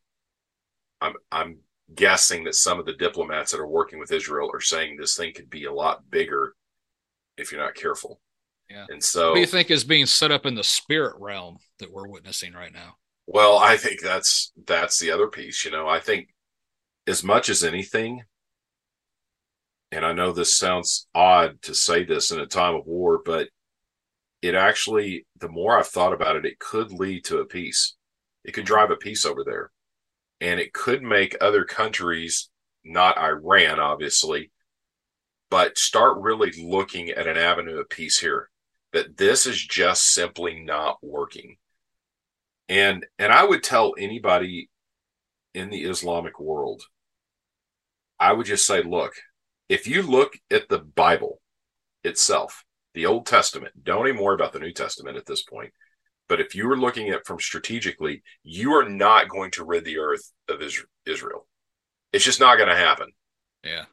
I'm 1.00 1.14
I'm 1.30 1.58
guessing 1.94 2.42
that 2.44 2.56
some 2.56 2.80
of 2.80 2.86
the 2.86 2.94
diplomats 2.94 3.52
that 3.52 3.60
are 3.60 3.68
working 3.68 4.00
with 4.00 4.10
Israel 4.10 4.50
are 4.52 4.60
saying 4.60 4.96
this 4.96 5.16
thing 5.16 5.32
could 5.32 5.48
be 5.48 5.66
a 5.66 5.72
lot 5.72 6.10
bigger 6.10 6.54
if 7.36 7.52
you're 7.52 7.60
not 7.60 7.76
careful. 7.76 8.20
Yeah. 8.68 8.86
And 8.88 9.02
so 9.02 9.28
What 9.28 9.34
do 9.36 9.40
you 9.40 9.46
think 9.46 9.70
is 9.70 9.84
being 9.84 10.06
set 10.06 10.32
up 10.32 10.46
in 10.46 10.56
the 10.56 10.64
spirit 10.64 11.14
realm 11.20 11.58
that 11.78 11.92
we're 11.92 12.08
witnessing 12.08 12.52
right 12.54 12.72
now? 12.72 12.96
Well, 13.26 13.58
I 13.58 13.76
think 13.76 14.00
that's 14.00 14.52
that's 14.66 14.98
the 14.98 15.10
other 15.10 15.28
piece, 15.28 15.64
you 15.64 15.70
know. 15.70 15.88
I 15.88 16.00
think 16.00 16.28
as 17.06 17.24
much 17.24 17.48
as 17.48 17.64
anything 17.64 18.24
and 19.92 20.04
I 20.04 20.12
know 20.12 20.32
this 20.32 20.54
sounds 20.56 21.08
odd 21.14 21.60
to 21.62 21.74
say 21.74 22.04
this 22.04 22.30
in 22.30 22.40
a 22.40 22.46
time 22.46 22.74
of 22.74 22.86
war, 22.86 23.20
but 23.24 23.48
it 24.42 24.54
actually 24.54 25.26
the 25.38 25.48
more 25.48 25.78
I've 25.78 25.88
thought 25.88 26.12
about 26.12 26.36
it, 26.36 26.46
it 26.46 26.58
could 26.58 26.92
lead 26.92 27.24
to 27.26 27.38
a 27.38 27.46
peace. 27.46 27.96
It 28.44 28.52
could 28.52 28.66
drive 28.66 28.90
a 28.90 28.96
peace 28.96 29.24
over 29.26 29.44
there. 29.44 29.70
and 30.40 30.60
it 30.60 30.72
could 30.74 31.02
make 31.02 31.36
other 31.40 31.64
countries, 31.64 32.50
not 32.84 33.18
Iran, 33.18 33.80
obviously, 33.80 34.50
but 35.50 35.78
start 35.78 36.18
really 36.18 36.52
looking 36.52 37.10
at 37.10 37.26
an 37.26 37.36
avenue 37.36 37.78
of 37.80 37.88
peace 37.88 38.18
here. 38.20 38.50
That 38.92 39.16
this 39.16 39.46
is 39.46 39.64
just 39.66 40.12
simply 40.12 40.60
not 40.60 40.98
working. 41.02 41.58
And 42.68 43.06
and 43.18 43.32
I 43.32 43.44
would 43.44 43.62
tell 43.62 43.94
anybody 43.98 44.68
in 45.54 45.70
the 45.70 45.84
Islamic 45.84 46.40
world, 46.40 46.82
I 48.18 48.32
would 48.32 48.46
just 48.46 48.66
say, 48.66 48.82
look, 48.82 49.14
if 49.68 49.86
you 49.86 50.02
look 50.02 50.34
at 50.50 50.68
the 50.68 50.78
Bible 50.78 51.40
itself, 52.04 52.64
the 52.94 53.06
Old 53.06 53.26
Testament, 53.26 53.72
don't 53.82 54.08
even 54.08 54.22
worry 54.22 54.34
about 54.34 54.52
the 54.52 54.58
New 54.58 54.72
Testament 54.72 55.16
at 55.16 55.26
this 55.26 55.42
point. 55.42 55.72
But 56.28 56.40
if 56.40 56.54
you 56.54 56.66
were 56.66 56.78
looking 56.78 57.08
at 57.08 57.16
it 57.16 57.26
from 57.26 57.38
strategically, 57.38 58.22
you 58.42 58.72
are 58.72 58.88
not 58.88 59.28
going 59.28 59.52
to 59.52 59.64
rid 59.64 59.84
the 59.84 59.98
earth 59.98 60.32
of 60.48 60.60
Israel. 61.06 61.46
It's 62.12 62.24
just 62.24 62.40
not 62.40 62.56
going 62.56 62.68
to 62.68 62.76
happen. 62.76 63.08
Yeah. 63.62 63.84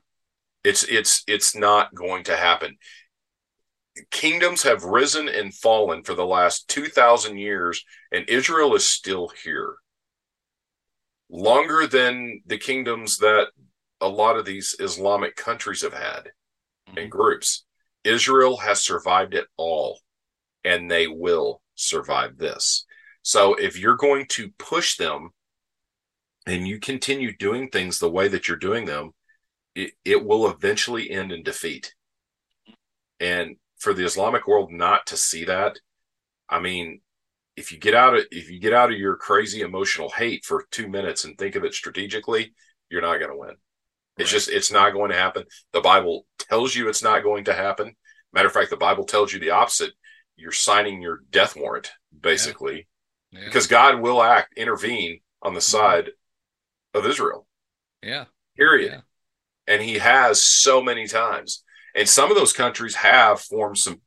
It's 0.63 0.83
it's 0.85 1.23
it's 1.27 1.55
not 1.55 1.93
going 1.93 2.23
to 2.25 2.37
happen. 2.37 2.77
Kingdoms 4.11 4.63
have 4.63 4.83
risen 4.83 5.27
and 5.27 5.53
fallen 5.53 6.03
for 6.03 6.15
the 6.15 6.25
last 6.25 6.67
2000 6.69 7.37
years 7.37 7.83
and 8.11 8.27
Israel 8.27 8.75
is 8.75 8.85
still 8.85 9.31
here. 9.43 9.75
Longer 11.29 11.87
than 11.87 12.41
the 12.45 12.57
kingdoms 12.57 13.17
that 13.17 13.47
a 14.01 14.07
lot 14.07 14.37
of 14.37 14.45
these 14.45 14.75
Islamic 14.79 15.35
countries 15.35 15.81
have 15.81 15.93
had 15.93 16.31
and 16.87 16.97
mm-hmm. 16.97 17.09
groups. 17.09 17.65
Israel 18.03 18.57
has 18.57 18.83
survived 18.83 19.33
it 19.33 19.47
all 19.57 19.99
and 20.63 20.89
they 20.89 21.07
will 21.07 21.61
survive 21.75 22.37
this. 22.37 22.85
So 23.21 23.55
if 23.55 23.79
you're 23.79 23.95
going 23.95 24.25
to 24.29 24.51
push 24.57 24.97
them 24.97 25.29
and 26.45 26.67
you 26.67 26.79
continue 26.79 27.35
doing 27.35 27.69
things 27.69 27.99
the 27.99 28.11
way 28.11 28.27
that 28.27 28.47
you're 28.47 28.57
doing 28.57 28.85
them, 28.85 29.11
it, 29.75 29.93
it 30.03 30.23
will 30.23 30.49
eventually 30.49 31.09
end 31.09 31.31
in 31.31 31.43
defeat. 31.43 31.95
And 33.19 33.55
for 33.83 33.93
the 33.93 34.05
Islamic 34.05 34.47
world 34.47 34.71
not 34.71 35.05
to 35.07 35.17
see 35.17 35.43
that, 35.45 35.77
I 36.49 36.59
mean, 36.59 37.01
if 37.57 37.71
you 37.71 37.77
get 37.77 37.93
out 37.93 38.15
of 38.15 38.23
if 38.31 38.49
you 38.49 38.59
get 38.59 38.73
out 38.73 38.91
of 38.91 38.97
your 38.97 39.15
crazy 39.17 39.61
emotional 39.61 40.09
hate 40.09 40.45
for 40.45 40.65
two 40.71 40.87
minutes 40.87 41.25
and 41.25 41.37
think 41.37 41.55
of 41.55 41.65
it 41.65 41.73
strategically, 41.73 42.53
you're 42.89 43.01
not 43.01 43.19
going 43.19 43.31
to 43.31 43.37
win. 43.37 43.55
It's 44.17 44.31
Right. 44.31 44.37
just 44.37 44.49
it's 44.49 44.71
not 44.71 44.93
going 44.93 45.11
to 45.11 45.17
happen. 45.17 45.43
The 45.73 45.81
Bible 45.81 46.25
tells 46.39 46.73
you 46.73 46.87
it's 46.87 47.03
not 47.03 47.23
going 47.23 47.43
to 47.45 47.53
happen. 47.53 47.95
Matter 48.31 48.47
of 48.47 48.53
fact, 48.53 48.69
the 48.69 48.77
Bible 48.77 49.03
tells 49.05 49.33
you 49.33 49.39
the 49.39 49.51
opposite. 49.51 49.91
You're 50.37 50.51
signing 50.51 51.01
your 51.01 51.19
death 51.29 51.55
warrant, 51.55 51.91
basically, 52.17 52.87
Yeah. 53.31 53.45
because 53.45 53.67
God 53.67 53.99
will 53.99 54.23
act, 54.23 54.57
intervene 54.57 55.19
on 55.41 55.53
the 55.53 55.59
mm-hmm. 55.59 55.77
side 55.77 56.09
of 56.93 57.05
Israel. 57.05 57.45
yeah. 58.01 58.25
Period. 58.55 58.91
Yeah. 58.93 59.01
And 59.67 59.81
he 59.81 59.95
has 59.97 60.41
so 60.41 60.81
many 60.81 61.07
times. 61.07 61.63
And 61.95 62.07
some 62.07 62.31
of 62.31 62.37
those 62.37 62.53
countries 62.53 62.95
have 62.95 63.39
formed 63.41 63.77
some 63.77 64.01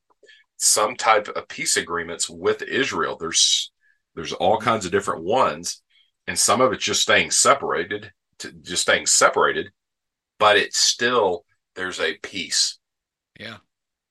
some 0.58 0.96
type 0.96 1.28
of 1.28 1.48
peace 1.48 1.76
agreements 1.76 2.30
with 2.30 2.62
Israel. 2.62 3.16
There's 3.18 3.70
there's 4.14 4.32
all 4.32 4.58
kinds 4.58 4.86
of 4.86 4.92
different 4.92 5.24
ones, 5.24 5.82
and 6.26 6.38
some 6.38 6.60
of 6.60 6.72
it's 6.72 6.84
just 6.84 7.02
staying 7.02 7.30
separated, 7.30 8.12
to 8.38 8.52
just 8.52 8.82
staying 8.82 9.06
separated, 9.06 9.70
but 10.38 10.56
it's 10.56 10.78
still 10.78 11.44
there's 11.74 12.00
a 12.00 12.14
peace. 12.22 12.78
Yeah. 13.38 13.58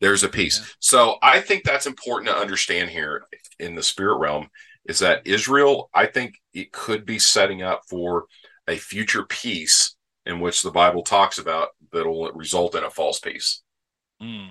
There's 0.01 0.23
a 0.23 0.29
peace. 0.29 0.59
Yeah. 0.59 0.67
So 0.79 1.15
I 1.23 1.39
think 1.39 1.63
that's 1.63 1.87
important 1.87 2.29
to 2.29 2.37
understand 2.37 2.89
here 2.89 3.23
in 3.59 3.75
the 3.75 3.83
spirit 3.83 4.19
realm 4.19 4.49
is 4.85 4.99
that 4.99 5.25
Israel, 5.25 5.89
I 5.93 6.05
think 6.05 6.35
it 6.53 6.71
could 6.71 7.05
be 7.05 7.17
setting 7.17 7.63
up 7.63 7.81
for 7.89 8.25
a 8.67 8.75
future 8.75 9.25
peace 9.25 9.95
in 10.25 10.39
which 10.39 10.61
the 10.61 10.71
Bible 10.71 11.03
talks 11.03 11.37
about 11.39 11.69
that'll 11.91 12.31
result 12.33 12.75
in 12.75 12.83
a 12.83 12.89
false 12.89 13.19
peace. 13.19 13.63
Mm. 14.21 14.49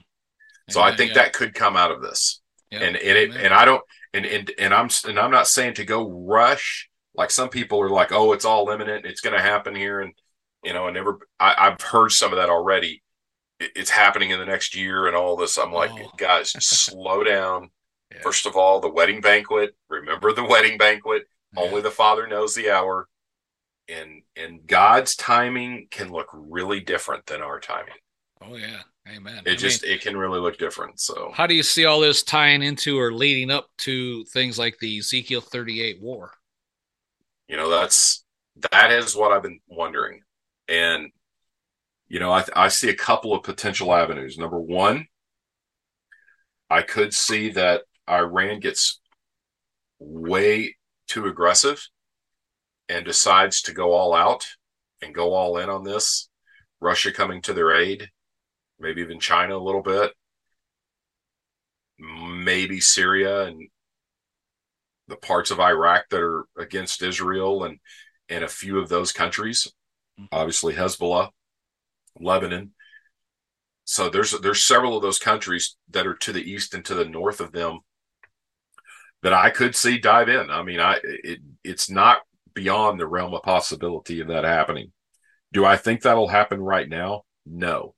So 0.71 0.80
I 0.80 0.94
think 0.97 1.11
Yeah. 1.11 1.23
that 1.23 1.33
could 1.33 1.54
come 1.54 1.76
out 1.76 1.90
of 1.90 2.02
this. 2.02 2.40
Yeah. 2.71 2.80
And 2.80 2.97
and 2.97 3.18
it 3.18 3.37
and 3.37 3.52
I 3.54 3.64
don't 3.64 3.83
and 4.12 4.25
and 4.26 4.50
and 4.59 4.75
I'm 4.75 4.88
and 5.06 5.18
I'm 5.18 5.30
not 5.30 5.47
saying 5.49 5.75
to 5.75 5.85
go 5.85 6.09
rush 6.09 6.88
like 7.14 7.30
some 7.30 7.49
people 7.49 7.80
are 7.80 7.90
like, 7.90 8.11
oh, 8.12 8.33
it's 8.33 8.44
all 8.44 8.71
imminent, 8.71 9.06
it's 9.06 9.21
going 9.21 9.37
to 9.37 9.42
happen 9.42 9.75
here, 9.76 10.00
and 10.00 10.12
you 10.64 10.73
know, 10.73 10.87
and 10.87 10.94
never. 10.97 11.18
I, 11.38 11.54
I've 11.56 11.80
heard 11.80 12.11
some 12.11 12.33
of 12.33 12.38
that 12.38 12.49
already. 12.50 13.02
It, 13.61 13.71
it's 13.76 13.90
happening 13.90 14.30
in 14.30 14.40
the 14.40 14.47
next 14.47 14.75
year 14.75 15.06
and 15.06 15.14
all 15.14 15.37
this. 15.37 15.56
I'm 15.59 15.73
like, 15.73 15.92
Oh. 15.92 16.11
guys, 16.16 16.50
slow 16.59 17.23
down. 17.35 17.71
Yeah. 18.12 18.23
First 18.23 18.47
of 18.47 18.56
all, 18.56 18.80
the 18.80 18.90
wedding 18.90 19.21
banquet. 19.21 19.76
Remember 19.88 20.33
the 20.33 20.42
wedding 20.44 20.76
banquet. 20.76 21.25
Only 21.56 21.83
the 21.83 21.90
Father 21.92 22.26
knows 22.26 22.54
the 22.56 22.71
hour, 22.71 23.09
and 23.88 24.23
and 24.35 24.66
God's 24.66 25.14
timing 25.14 25.87
can 25.92 26.11
look 26.11 26.26
really 26.33 26.80
different 26.80 27.26
than 27.26 27.42
our 27.42 27.61
timing. 27.61 27.94
Oh 28.43 28.57
yeah, 28.57 28.81
amen. 29.09 29.43
It 29.47 29.53
I 29.53 29.57
just 29.57 29.83
mean, 29.83 29.93
it 29.93 30.00
can 30.03 30.17
really 30.17 30.41
look 30.41 30.59
different. 30.59 31.00
So 31.00 31.33
how 31.35 31.47
do 31.47 31.55
you 31.55 31.62
see 31.62 31.85
all 31.85 32.00
this 32.00 32.23
tying 32.23 32.62
into 32.62 32.99
or 32.99 33.12
leading 33.12 33.50
up 33.50 33.69
to 33.79 34.25
things 34.25 34.59
like 34.59 34.79
the 34.79 34.99
Ezekiel 34.99 35.41
38 35.41 36.03
war? 36.03 36.33
You 37.49 37.57
know, 37.57 37.71
that's 37.71 38.25
that 38.71 38.91
is 38.91 39.17
what 39.17 39.33
I've 39.33 39.43
been 39.43 39.61
wondering, 39.69 40.21
and 40.69 41.11
you 42.09 42.21
know, 42.21 42.33
I 42.33 42.45
I 42.55 42.69
see 42.69 42.91
a 42.91 42.97
couple 42.97 43.35
of 43.35 43.43
potential 43.43 43.95
avenues. 43.95 44.38
Number 44.38 44.61
one, 44.61 45.07
I 46.71 46.83
could 46.83 47.14
see 47.14 47.50
that 47.50 47.83
Iran 48.09 48.61
gets 48.61 49.00
way 49.99 50.76
too 51.07 51.26
aggressive 51.26 51.87
and 52.88 53.05
decides 53.05 53.62
to 53.62 53.73
go 53.73 53.93
all 53.93 54.14
out 54.14 54.47
and 55.03 55.14
go 55.14 55.35
all 55.35 55.59
in 55.59 55.69
on 55.71 55.85
this. 55.85 56.29
Russia 56.81 57.12
coming 57.12 57.41
to 57.43 57.55
their 57.55 57.73
aid, 57.73 58.09
maybe 58.85 59.00
even 59.00 59.19
China 59.19 59.57
a 59.57 59.59
little 59.59 59.83
bit, 59.83 60.12
maybe 61.99 62.81
Syria 62.81 63.47
and 63.47 63.69
the 65.09 65.17
parts 65.17 65.50
of 65.50 65.59
Iraq 65.59 66.05
that 66.11 66.21
are 66.21 66.45
against 66.59 67.03
Israel 67.03 67.64
and 67.64 67.79
and 68.29 68.45
a 68.45 68.49
few 68.49 68.79
of 68.79 68.88
those 68.88 69.12
countries, 69.12 69.67
mm-hmm. 70.19 70.26
obviously 70.33 70.75
Hezbollah, 70.75 71.31
Lebanon. 72.21 72.73
So 73.85 74.09
there's 74.09 74.38
there's 74.41 74.62
several 74.62 74.97
of 74.97 75.03
those 75.03 75.19
countries 75.19 75.76
that 75.91 76.07
are 76.07 76.14
to 76.14 76.33
the 76.33 76.43
east 76.43 76.75
and 76.75 76.85
to 76.85 76.95
the 76.95 77.05
north 77.05 77.41
of 77.41 77.53
them 77.53 77.81
that 79.23 79.33
I 79.33 79.50
could 79.50 79.75
see 79.75 79.99
dive 79.99 80.29
in. 80.29 80.50
I 80.50 80.62
mean, 80.62 80.81
I 80.81 81.00
it, 81.03 81.41
it's 81.62 81.91
not 81.91 82.19
beyond 82.55 83.00
the 83.00 83.07
realm 83.07 83.35
of 83.35 83.43
possibility 83.43 84.21
of 84.21 84.29
that 84.29 84.45
happening. 84.45 84.93
Do 85.53 85.64
I 85.64 85.76
think 85.76 86.03
that'll 86.03 86.29
happen 86.29 86.61
right 86.61 86.88
now? 86.88 87.23
No. 87.47 87.95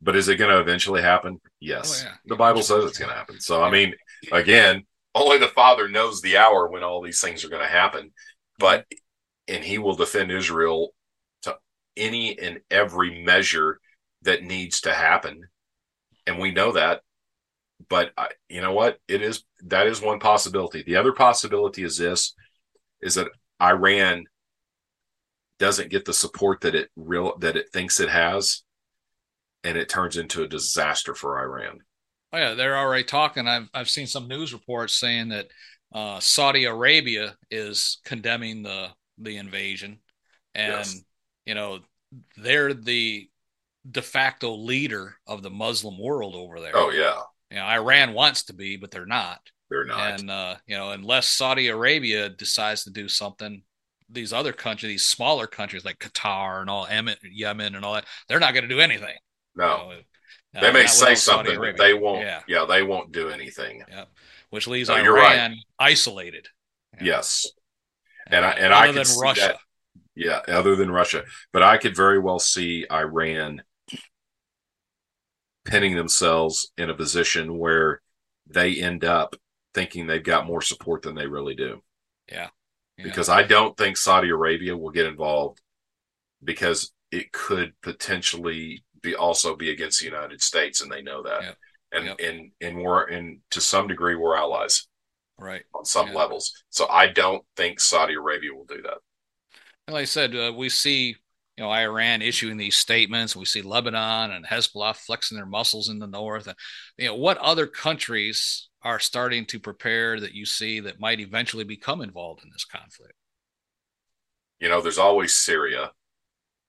But 0.00 0.16
is 0.16 0.28
it 0.28 0.36
going 0.36 0.50
to 0.50 0.60
eventually 0.60 1.02
happen? 1.02 1.40
Yes. 1.60 2.04
Oh, 2.04 2.08
yeah. 2.08 2.14
The 2.26 2.36
Bible 2.36 2.62
says 2.62 2.84
it's 2.84 2.98
going 2.98 3.10
to 3.10 3.16
happen. 3.16 3.40
So, 3.40 3.62
I 3.62 3.70
mean, 3.70 3.94
again, 4.30 4.84
only 5.14 5.38
the 5.38 5.48
Father 5.48 5.88
knows 5.88 6.20
the 6.20 6.36
hour 6.36 6.68
when 6.68 6.84
all 6.84 7.02
these 7.02 7.20
things 7.20 7.44
are 7.44 7.48
going 7.48 7.62
to 7.62 7.68
happen. 7.68 8.12
But, 8.58 8.86
and 9.48 9.64
He 9.64 9.78
will 9.78 9.96
defend 9.96 10.30
Israel 10.30 10.94
to 11.42 11.56
any 11.96 12.38
and 12.38 12.60
every 12.70 13.24
measure 13.24 13.80
that 14.22 14.44
needs 14.44 14.82
to 14.82 14.92
happen. 14.92 15.42
And 16.26 16.38
we 16.38 16.52
know 16.52 16.72
that 16.72 17.00
but 17.88 18.12
I, 18.16 18.28
you 18.48 18.60
know 18.60 18.72
what? 18.72 18.98
It 19.06 19.22
is 19.22 19.44
that 19.64 19.86
is 19.86 20.00
one 20.00 20.18
possibility. 20.18 20.82
The 20.82 20.96
other 20.96 21.12
possibility 21.12 21.84
is 21.84 21.96
this: 21.96 22.34
is 23.00 23.14
that 23.14 23.28
Iran 23.62 24.24
doesn't 25.58 25.90
get 25.90 26.04
the 26.04 26.12
support 26.12 26.60
that 26.62 26.74
it 26.74 26.90
real 26.96 27.36
that 27.38 27.56
it 27.56 27.70
thinks 27.72 28.00
it 28.00 28.08
has, 28.08 28.62
and 29.64 29.76
it 29.76 29.88
turns 29.88 30.16
into 30.16 30.42
a 30.42 30.48
disaster 30.48 31.14
for 31.14 31.38
Iran. 31.40 31.80
Oh 32.32 32.38
yeah, 32.38 32.54
they're 32.54 32.76
already 32.76 33.04
talking. 33.04 33.48
I've 33.48 33.68
I've 33.72 33.90
seen 33.90 34.06
some 34.06 34.28
news 34.28 34.52
reports 34.52 34.94
saying 34.94 35.28
that 35.30 35.48
uh, 35.92 36.20
Saudi 36.20 36.64
Arabia 36.64 37.36
is 37.50 38.00
condemning 38.04 38.62
the 38.62 38.88
the 39.18 39.36
invasion, 39.36 39.98
and 40.54 40.72
yes. 40.72 41.02
you 41.46 41.54
know 41.54 41.80
they're 42.36 42.74
the 42.74 43.28
de 43.90 44.02
facto 44.02 44.54
leader 44.54 45.16
of 45.26 45.42
the 45.42 45.50
Muslim 45.50 45.98
world 45.98 46.34
over 46.34 46.60
there. 46.60 46.72
Oh 46.74 46.90
yeah, 46.90 47.20
you 47.50 47.56
know, 47.56 47.64
Iran 47.64 48.12
wants 48.12 48.44
to 48.44 48.54
be, 48.54 48.76
but 48.76 48.90
they're 48.90 49.06
not. 49.06 49.40
They're 49.70 49.84
not. 49.84 50.20
And 50.20 50.30
uh, 50.30 50.56
you 50.66 50.76
know, 50.76 50.90
unless 50.90 51.28
Saudi 51.28 51.68
Arabia 51.68 52.28
decides 52.28 52.84
to 52.84 52.90
do 52.90 53.08
something, 53.08 53.62
these 54.10 54.32
other 54.32 54.52
countries, 54.52 54.90
these 54.90 55.04
smaller 55.04 55.46
countries 55.46 55.84
like 55.84 55.98
Qatar 55.98 56.60
and 56.60 56.70
all 56.70 56.86
Yemen 57.22 57.74
and 57.74 57.84
all 57.84 57.94
that, 57.94 58.06
they're 58.28 58.40
not 58.40 58.52
going 58.52 58.68
to 58.68 58.74
do 58.74 58.80
anything. 58.80 59.14
No. 59.58 59.90
You 59.90 59.96
know, 60.54 60.60
they 60.60 60.68
uh, 60.68 60.72
may 60.72 60.86
say 60.86 61.14
something, 61.14 61.58
but 61.58 61.76
they 61.76 61.92
won't. 61.92 62.20
Yeah. 62.20 62.40
yeah, 62.48 62.64
they 62.66 62.82
won't 62.82 63.12
do 63.12 63.28
anything. 63.28 63.82
Yeah, 63.90 64.04
which 64.50 64.66
leaves 64.66 64.88
no, 64.88 64.96
Iran 64.96 65.50
right. 65.50 65.56
isolated. 65.78 66.48
Yes, 67.00 67.46
and 68.28 68.44
I 68.44 68.52
and 68.52 68.72
other 68.72 69.00
I 69.00 69.04
can 69.04 69.18
Russia. 69.20 69.40
That, 69.40 69.56
yeah, 70.14 70.40
other 70.48 70.74
than 70.74 70.90
Russia, 70.90 71.24
but 71.52 71.62
I 71.62 71.76
could 71.76 71.94
very 71.94 72.18
well 72.18 72.38
see 72.38 72.86
Iran 72.90 73.62
pinning 75.64 75.96
themselves 75.96 76.72
in 76.78 76.88
a 76.88 76.94
position 76.94 77.58
where 77.58 78.00
they 78.46 78.76
end 78.80 79.04
up 79.04 79.36
thinking 79.74 80.06
they've 80.06 80.22
got 80.22 80.46
more 80.46 80.62
support 80.62 81.02
than 81.02 81.14
they 81.14 81.26
really 81.26 81.54
do. 81.54 81.82
Yeah. 82.30 82.48
yeah. 82.96 83.04
Because 83.04 83.28
I 83.28 83.42
don't 83.42 83.76
think 83.76 83.96
Saudi 83.96 84.30
Arabia 84.30 84.76
will 84.76 84.90
get 84.90 85.06
involved 85.06 85.60
because 86.42 86.92
it 87.10 87.32
could 87.32 87.74
potentially 87.82 88.82
be 89.02 89.14
also 89.14 89.56
be 89.56 89.70
against 89.70 90.00
the 90.00 90.06
United 90.06 90.40
States 90.42 90.82
and 90.82 90.90
they 90.90 91.02
know 91.02 91.22
that. 91.22 91.42
Yeah. 91.42 91.52
And 91.90 92.04
yep. 92.06 92.20
and 92.20 92.50
and 92.60 92.82
we're 92.82 93.04
and 93.04 93.40
to 93.50 93.60
some 93.60 93.88
degree 93.88 94.14
we're 94.14 94.36
allies. 94.36 94.86
Right. 95.38 95.62
On 95.74 95.84
some 95.84 96.08
yeah. 96.08 96.14
levels. 96.14 96.52
So 96.70 96.88
I 96.88 97.06
don't 97.06 97.44
think 97.56 97.80
Saudi 97.80 98.14
Arabia 98.14 98.52
will 98.52 98.64
do 98.64 98.82
that. 98.82 98.98
And 99.86 99.94
like 99.94 100.02
I 100.02 100.06
said, 100.06 100.34
uh, 100.34 100.52
we 100.54 100.68
see 100.68 101.16
you 101.58 101.64
know, 101.64 101.70
Iran 101.70 102.22
issuing 102.22 102.56
these 102.56 102.76
statements. 102.76 103.34
We 103.34 103.44
see 103.44 103.62
Lebanon 103.62 104.30
and 104.30 104.46
Hezbollah 104.46 104.94
flexing 104.94 105.36
their 105.36 105.44
muscles 105.44 105.88
in 105.88 105.98
the 105.98 106.06
north. 106.06 106.46
And, 106.46 106.54
you 106.96 107.06
know, 107.06 107.16
what 107.16 107.36
other 107.38 107.66
countries 107.66 108.68
are 108.82 109.00
starting 109.00 109.44
to 109.46 109.58
prepare 109.58 110.20
that 110.20 110.34
you 110.34 110.46
see 110.46 110.78
that 110.78 111.00
might 111.00 111.18
eventually 111.18 111.64
become 111.64 112.00
involved 112.00 112.44
in 112.44 112.50
this 112.52 112.64
conflict? 112.64 113.14
You 114.60 114.68
know, 114.68 114.80
there's 114.80 114.98
always 114.98 115.36
Syria. 115.36 115.90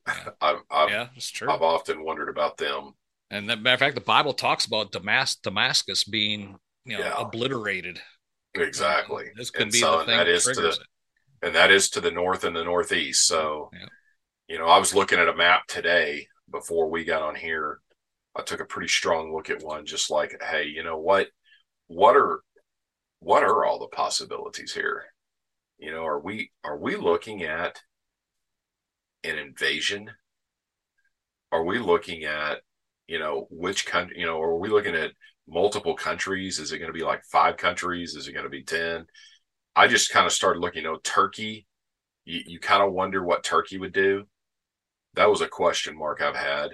I've, 0.41 0.57
I've, 0.71 0.89
yeah 0.89 1.07
that's 1.13 1.29
true. 1.29 1.49
I've 1.49 1.61
often 1.61 2.03
wondered 2.03 2.29
about 2.29 2.57
them. 2.57 2.93
And 3.31 3.49
that 3.49 3.61
matter 3.61 3.75
of 3.75 3.79
fact, 3.79 3.95
the 3.95 4.01
Bible 4.01 4.33
talks 4.33 4.65
about 4.65 4.91
Damas- 4.91 5.35
Damascus 5.35 6.03
being, 6.03 6.57
you 6.85 6.97
know, 6.97 7.03
yeah. 7.03 7.13
obliterated. 7.15 8.01
Exactly. 8.55 9.25
Uh, 9.25 9.33
this 9.35 9.51
could 9.51 9.63
and 9.63 9.71
be 9.71 9.79
so, 9.79 9.99
the 9.99 10.05
thing 10.05 10.17
that, 10.17 10.23
that 10.23 10.27
is 10.27 10.45
to 10.45 10.53
the, 10.53 10.69
it. 10.69 10.79
and 11.43 11.55
that 11.55 11.69
is 11.69 11.91
to 11.91 12.01
the 12.01 12.09
north 12.09 12.43
and 12.43 12.55
the 12.55 12.63
northeast. 12.63 13.27
So, 13.27 13.69
yeah 13.71 13.85
you 14.49 14.57
know, 14.57 14.65
I 14.65 14.79
was 14.79 14.95
looking 14.95 15.19
at 15.19 15.29
a 15.29 15.35
map 15.35 15.67
today 15.67 16.27
before 16.51 16.89
we 16.89 17.05
got 17.05 17.21
on 17.21 17.35
here. 17.35 17.79
I 18.35 18.41
took 18.41 18.59
a 18.59 18.65
pretty 18.65 18.87
strong 18.87 19.31
look 19.31 19.49
at 19.49 19.63
one, 19.63 19.85
just 19.85 20.09
like, 20.09 20.41
hey, 20.41 20.65
you 20.65 20.83
know 20.83 20.97
what? 20.97 21.27
What 21.87 22.15
are 22.17 22.41
what 23.19 23.43
are 23.43 23.63
all 23.63 23.79
the 23.79 23.87
possibilities 23.87 24.73
here? 24.73 25.05
You 25.77 25.91
know, 25.91 26.03
are 26.03 26.19
we 26.19 26.51
are 26.63 26.77
we 26.77 26.95
looking 26.95 27.43
at 27.43 27.79
an 29.23 29.37
invasion? 29.37 30.09
Are 31.51 31.63
we 31.63 31.79
looking 31.79 32.25
at, 32.25 32.59
you 33.07 33.19
know, 33.19 33.47
which 33.49 33.85
country, 33.85 34.19
you 34.19 34.25
know, 34.25 34.39
are 34.41 34.57
we 34.57 34.69
looking 34.69 34.95
at 34.95 35.11
multiple 35.47 35.95
countries? 35.95 36.59
Is 36.59 36.71
it 36.71 36.77
going 36.77 36.91
to 36.91 36.97
be 36.97 37.03
like 37.03 37.23
five 37.31 37.57
countries? 37.57 38.15
Is 38.15 38.27
it 38.27 38.33
going 38.33 38.43
to 38.43 38.49
be 38.49 38.63
10? 38.63 39.05
I 39.75 39.87
just 39.87 40.11
kind 40.11 40.25
of 40.25 40.31
started 40.31 40.59
looking, 40.59 40.83
you 40.83 40.89
know, 40.89 40.99
Turkey, 41.03 41.65
you, 42.25 42.41
you 42.45 42.59
kind 42.59 42.83
of 42.83 42.93
wonder 42.93 43.23
what 43.23 43.43
Turkey 43.43 43.77
would 43.77 43.93
do 43.93 44.25
that 45.15 45.29
was 45.29 45.41
a 45.41 45.47
question 45.47 45.97
mark 45.97 46.21
I've 46.21 46.35
had. 46.35 46.71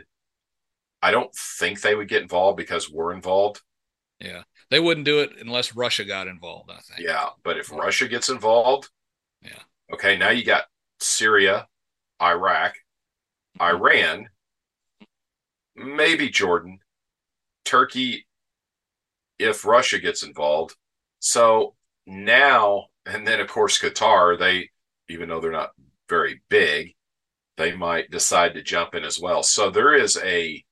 I 1.01 1.11
don't 1.11 1.33
think 1.57 1.81
they 1.81 1.95
would 1.95 2.07
get 2.07 2.21
involved 2.21 2.57
because 2.57 2.91
we're 2.91 3.13
involved. 3.13 3.61
Yeah. 4.19 4.43
They 4.71 4.79
wouldn't 4.79 5.05
do 5.05 5.19
it 5.19 5.31
unless 5.39 5.75
Russia 5.75 6.03
got 6.05 6.27
involved, 6.27 6.71
I 6.71 6.79
think. 6.79 7.07
Yeah. 7.07 7.29
But 7.43 7.57
if 7.57 7.71
Russia 7.71 8.07
gets 8.07 8.29
involved, 8.29 8.89
yeah. 9.41 9.59
Okay. 9.93 10.17
Now 10.17 10.29
you 10.29 10.43
got 10.43 10.65
Syria, 10.99 11.67
Iraq, 12.21 12.75
mm-hmm. 13.59 13.61
Iran, 13.61 14.29
maybe 15.75 16.29
Jordan, 16.29 16.79
Turkey, 17.63 18.25
if 19.39 19.65
Russia 19.65 19.99
gets 19.99 20.23
involved. 20.23 20.75
So 21.19 21.75
now, 22.05 22.85
and 23.05 23.27
then 23.27 23.39
of 23.39 23.47
course, 23.47 23.79
Qatar, 23.79 24.37
they, 24.37 24.69
even 25.09 25.29
though 25.29 25.39
they're 25.39 25.51
not 25.51 25.71
very 26.09 26.41
big, 26.49 26.95
they 27.57 27.75
might 27.75 28.11
decide 28.11 28.53
to 28.53 28.63
jump 28.63 28.95
in 28.95 29.03
as 29.03 29.19
well. 29.19 29.43
So 29.43 29.69
there 29.69 29.93
is 29.93 30.17
a, 30.23 30.63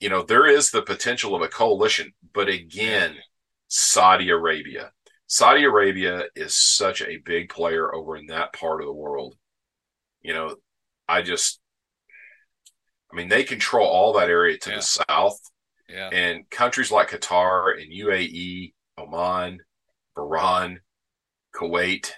you 0.00 0.08
know, 0.08 0.22
there 0.22 0.46
is 0.46 0.70
the 0.70 0.82
potential 0.82 1.34
of 1.34 1.42
a 1.42 1.48
coalition, 1.48 2.12
but 2.34 2.48
again, 2.48 3.16
Saudi 3.68 4.30
Arabia. 4.30 4.92
Saudi 5.26 5.64
Arabia 5.64 6.24
is 6.36 6.56
such 6.56 7.02
a 7.02 7.18
big 7.24 7.48
player 7.48 7.92
over 7.94 8.16
in 8.16 8.26
that 8.26 8.52
part 8.52 8.80
of 8.80 8.86
the 8.86 8.92
world. 8.92 9.34
You 10.26 10.34
know, 10.34 10.56
I 11.08 11.22
just, 11.22 11.60
I 13.12 13.16
mean, 13.16 13.28
they 13.28 13.44
control 13.44 13.86
all 13.86 14.12
that 14.14 14.30
area 14.30 14.58
to 14.58 14.70
yeah. 14.70 14.76
the 14.76 14.82
south. 14.82 15.38
Yeah. 15.88 16.08
And 16.12 16.50
countries 16.50 16.90
like 16.90 17.10
Qatar 17.10 17.80
and 17.80 17.92
UAE, 17.92 18.72
Oman, 18.98 19.60
Bahrain, 20.16 20.78
Kuwait, 21.54 22.10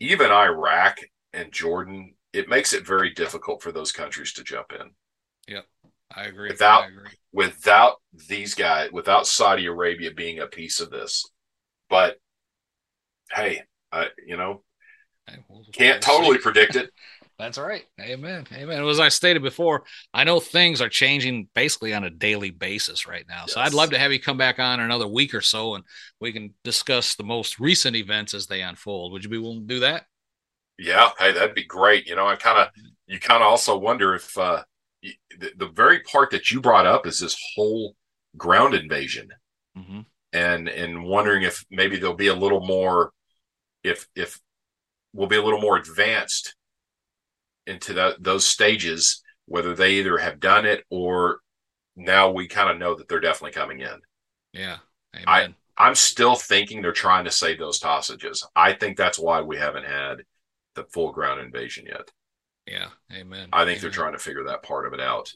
even 0.00 0.30
Iraq 0.30 0.98
and 1.34 1.52
Jordan 1.52 2.14
it 2.32 2.48
makes 2.48 2.72
it 2.72 2.86
very 2.86 3.10
difficult 3.10 3.62
for 3.62 3.72
those 3.72 3.92
countries 3.92 4.32
to 4.34 4.44
jump 4.44 4.72
in. 4.72 4.90
Yep. 5.48 5.64
I 6.14 6.24
agree. 6.24 6.50
Without 6.50 6.84
I 6.84 6.86
agree. 6.86 7.10
without 7.32 7.96
these 8.28 8.54
guys, 8.54 8.90
without 8.92 9.26
Saudi 9.26 9.66
Arabia 9.66 10.12
being 10.12 10.38
a 10.38 10.46
piece 10.46 10.80
of 10.80 10.90
this. 10.90 11.24
But 11.90 12.18
hey, 13.30 13.62
I, 13.92 14.06
you 14.26 14.36
know, 14.36 14.62
can't 15.72 16.02
totally 16.02 16.38
predict 16.38 16.76
it. 16.76 16.90
That's 17.38 17.56
right. 17.56 17.84
Amen. 18.00 18.46
Amen. 18.52 18.84
As 18.84 18.98
I 18.98 19.08
stated 19.08 19.42
before, 19.42 19.84
I 20.12 20.24
know 20.24 20.40
things 20.40 20.80
are 20.80 20.88
changing 20.88 21.48
basically 21.54 21.94
on 21.94 22.02
a 22.02 22.10
daily 22.10 22.50
basis 22.50 23.06
right 23.06 23.24
now. 23.28 23.44
Yes. 23.46 23.54
So 23.54 23.60
I'd 23.60 23.74
love 23.74 23.90
to 23.90 23.98
have 23.98 24.12
you 24.12 24.18
come 24.18 24.38
back 24.38 24.58
on 24.58 24.80
another 24.80 25.06
week 25.06 25.34
or 25.34 25.40
so 25.40 25.76
and 25.76 25.84
we 26.20 26.32
can 26.32 26.54
discuss 26.64 27.14
the 27.14 27.22
most 27.22 27.60
recent 27.60 27.94
events 27.94 28.34
as 28.34 28.48
they 28.48 28.60
unfold. 28.60 29.12
Would 29.12 29.22
you 29.22 29.30
be 29.30 29.38
willing 29.38 29.68
to 29.68 29.74
do 29.74 29.80
that? 29.80 30.06
Yeah. 30.78 31.10
Hey, 31.16 31.30
that'd 31.30 31.54
be 31.54 31.64
great. 31.64 32.08
You 32.08 32.16
know, 32.16 32.26
I 32.26 32.34
kind 32.34 32.58
of, 32.58 32.68
you 33.06 33.20
kind 33.20 33.42
of 33.42 33.48
also 33.48 33.78
wonder 33.78 34.16
if 34.16 34.36
uh, 34.36 34.64
the, 35.02 35.52
the, 35.56 35.68
very 35.68 36.00
part 36.00 36.32
that 36.32 36.50
you 36.50 36.60
brought 36.60 36.86
up 36.86 37.06
is 37.06 37.20
this 37.20 37.36
whole 37.54 37.94
ground 38.36 38.74
invasion. 38.74 39.28
Mm-hmm. 39.76 40.00
And, 40.32 40.68
and 40.68 41.04
wondering 41.04 41.44
if 41.44 41.64
maybe 41.70 41.98
there'll 41.98 42.14
be 42.16 42.26
a 42.26 42.34
little 42.34 42.66
more, 42.66 43.12
if, 43.84 44.08
if 44.16 44.40
we'll 45.12 45.28
be 45.28 45.36
a 45.36 45.42
little 45.42 45.60
more 45.60 45.76
advanced 45.76 46.56
into 47.68 47.94
that, 47.94 48.22
those 48.22 48.46
stages, 48.46 49.22
whether 49.46 49.74
they 49.74 49.92
either 49.94 50.18
have 50.18 50.40
done 50.40 50.66
it 50.66 50.84
or 50.90 51.40
now 51.96 52.30
we 52.30 52.48
kind 52.48 52.70
of 52.70 52.78
know 52.78 52.94
that 52.94 53.08
they're 53.08 53.20
definitely 53.20 53.52
coming 53.52 53.80
in. 53.80 54.00
Yeah. 54.52 54.78
Amen. 55.14 55.54
I, 55.78 55.86
I'm 55.86 55.94
still 55.94 56.34
thinking 56.34 56.82
they're 56.82 56.92
trying 56.92 57.24
to 57.24 57.30
save 57.30 57.58
those 57.58 57.80
hostages. 57.80 58.46
I 58.54 58.72
think 58.72 58.96
that's 58.96 59.18
why 59.18 59.40
we 59.40 59.56
haven't 59.56 59.86
had 59.86 60.22
the 60.74 60.84
full 60.84 61.12
ground 61.12 61.40
invasion 61.40 61.86
yet. 61.86 62.10
Yeah. 62.66 62.88
Amen. 63.12 63.48
I 63.52 63.64
think 63.64 63.78
amen. 63.78 63.82
they're 63.82 63.90
trying 63.90 64.12
to 64.12 64.18
figure 64.18 64.44
that 64.44 64.62
part 64.62 64.86
of 64.86 64.92
it 64.92 65.00
out. 65.00 65.32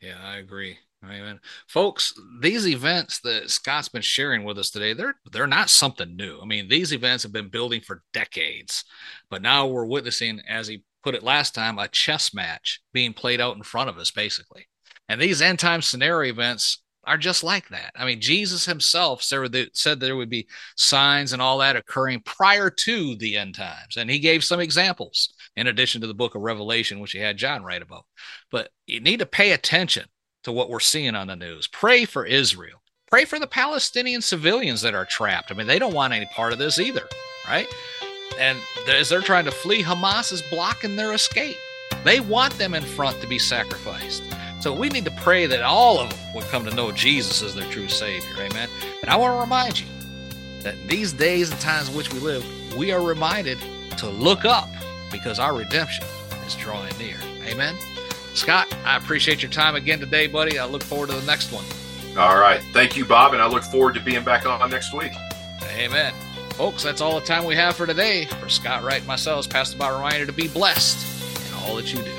Yeah, 0.00 0.18
I 0.22 0.36
agree. 0.36 0.78
Amen. 1.04 1.40
Folks, 1.68 2.14
these 2.40 2.66
events 2.66 3.20
that 3.20 3.50
Scott's 3.50 3.88
been 3.88 4.02
sharing 4.02 4.44
with 4.44 4.58
us 4.58 4.70
today, 4.70 4.94
they're 4.94 5.16
they're 5.32 5.46
not 5.46 5.68
something 5.68 6.16
new. 6.16 6.40
I 6.40 6.46
mean, 6.46 6.68
these 6.68 6.92
events 6.92 7.22
have 7.24 7.32
been 7.32 7.48
building 7.48 7.80
for 7.80 8.02
decades, 8.12 8.84
but 9.28 9.42
now 9.42 9.66
we're 9.66 9.84
witnessing, 9.84 10.40
as 10.48 10.66
he 10.66 10.82
put 11.04 11.14
it 11.14 11.22
last 11.22 11.54
time, 11.54 11.78
a 11.78 11.86
chess 11.86 12.34
match 12.34 12.80
being 12.92 13.12
played 13.12 13.40
out 13.40 13.56
in 13.56 13.62
front 13.62 13.90
of 13.90 13.98
us, 13.98 14.10
basically. 14.10 14.66
And 15.08 15.20
these 15.20 15.42
end 15.42 15.58
time 15.58 15.82
scenario 15.82 16.32
events 16.32 16.82
are 17.06 17.18
just 17.18 17.44
like 17.44 17.68
that. 17.68 17.92
I 17.94 18.06
mean, 18.06 18.22
Jesus 18.22 18.64
himself 18.64 19.22
said 19.22 20.00
there 20.00 20.16
would 20.16 20.30
be 20.30 20.48
signs 20.76 21.34
and 21.34 21.42
all 21.42 21.58
that 21.58 21.76
occurring 21.76 22.22
prior 22.24 22.70
to 22.70 23.14
the 23.16 23.36
end 23.36 23.54
times. 23.54 23.98
And 23.98 24.10
he 24.10 24.18
gave 24.18 24.42
some 24.42 24.60
examples 24.60 25.34
in 25.54 25.66
addition 25.66 26.00
to 26.00 26.06
the 26.06 26.14
book 26.14 26.34
of 26.34 26.40
Revelation, 26.40 27.00
which 27.00 27.12
he 27.12 27.18
had 27.18 27.36
John 27.36 27.62
write 27.62 27.82
about. 27.82 28.06
But 28.50 28.70
you 28.86 29.00
need 29.00 29.18
to 29.18 29.26
pay 29.26 29.52
attention 29.52 30.06
to 30.44 30.52
what 30.52 30.70
we're 30.70 30.80
seeing 30.80 31.14
on 31.14 31.26
the 31.26 31.36
news. 31.36 31.66
Pray 31.66 32.06
for 32.06 32.24
Israel. 32.24 32.82
Pray 33.10 33.26
for 33.26 33.38
the 33.38 33.46
Palestinian 33.46 34.22
civilians 34.22 34.80
that 34.80 34.94
are 34.94 35.04
trapped. 35.04 35.52
I 35.52 35.54
mean, 35.54 35.66
they 35.66 35.78
don't 35.78 35.94
want 35.94 36.14
any 36.14 36.26
part 36.26 36.54
of 36.54 36.58
this 36.58 36.78
either, 36.78 37.06
right? 37.46 37.68
And 38.38 38.58
as 38.88 39.08
they're 39.08 39.20
trying 39.20 39.44
to 39.44 39.50
flee, 39.50 39.82
Hamas 39.82 40.32
is 40.32 40.42
blocking 40.42 40.96
their 40.96 41.12
escape. 41.12 41.56
They 42.04 42.20
want 42.20 42.54
them 42.58 42.74
in 42.74 42.82
front 42.82 43.20
to 43.20 43.26
be 43.26 43.38
sacrificed. 43.38 44.22
So 44.60 44.72
we 44.72 44.88
need 44.88 45.04
to 45.04 45.10
pray 45.10 45.46
that 45.46 45.62
all 45.62 46.00
of 46.00 46.10
them 46.10 46.34
would 46.34 46.44
come 46.44 46.64
to 46.64 46.74
know 46.74 46.90
Jesus 46.92 47.42
as 47.42 47.54
their 47.54 47.70
true 47.70 47.88
Savior. 47.88 48.34
Amen. 48.38 48.68
And 49.02 49.10
I 49.10 49.16
want 49.16 49.36
to 49.36 49.40
remind 49.40 49.80
you 49.80 49.86
that 50.62 50.74
these 50.88 51.12
days 51.12 51.50
and 51.50 51.60
times 51.60 51.90
in 51.90 51.94
which 51.94 52.12
we 52.12 52.18
live, 52.20 52.44
we 52.76 52.90
are 52.90 53.02
reminded 53.02 53.58
to 53.98 54.08
look 54.08 54.44
up 54.44 54.68
because 55.12 55.38
our 55.38 55.54
redemption 55.54 56.04
is 56.46 56.54
drawing 56.54 56.96
near. 56.98 57.18
Amen. 57.44 57.76
Scott, 58.34 58.74
I 58.84 58.96
appreciate 58.96 59.42
your 59.42 59.50
time 59.50 59.76
again 59.76 60.00
today, 60.00 60.26
buddy. 60.26 60.58
I 60.58 60.64
look 60.64 60.82
forward 60.82 61.10
to 61.10 61.16
the 61.16 61.26
next 61.26 61.52
one. 61.52 61.64
All 62.18 62.38
right. 62.38 62.60
Thank 62.72 62.96
you, 62.96 63.04
Bob. 63.04 63.32
And 63.32 63.42
I 63.42 63.46
look 63.46 63.64
forward 63.64 63.94
to 63.94 64.00
being 64.00 64.24
back 64.24 64.46
on 64.46 64.70
next 64.70 64.92
week. 64.92 65.12
Amen. 65.76 66.12
Folks, 66.54 66.84
that's 66.84 67.00
all 67.00 67.18
the 67.18 67.26
time 67.26 67.44
we 67.44 67.56
have 67.56 67.74
for 67.74 67.84
today. 67.84 68.26
For 68.26 68.48
Scott 68.48 68.84
Wright 68.84 69.04
myself, 69.06 69.48
Pastor 69.50 69.76
Bob 69.76 69.94
reminder 69.94 70.24
to 70.26 70.32
be 70.32 70.46
blessed 70.46 71.48
in 71.48 71.54
all 71.54 71.74
that 71.74 71.92
you 71.92 72.00
do. 72.00 72.12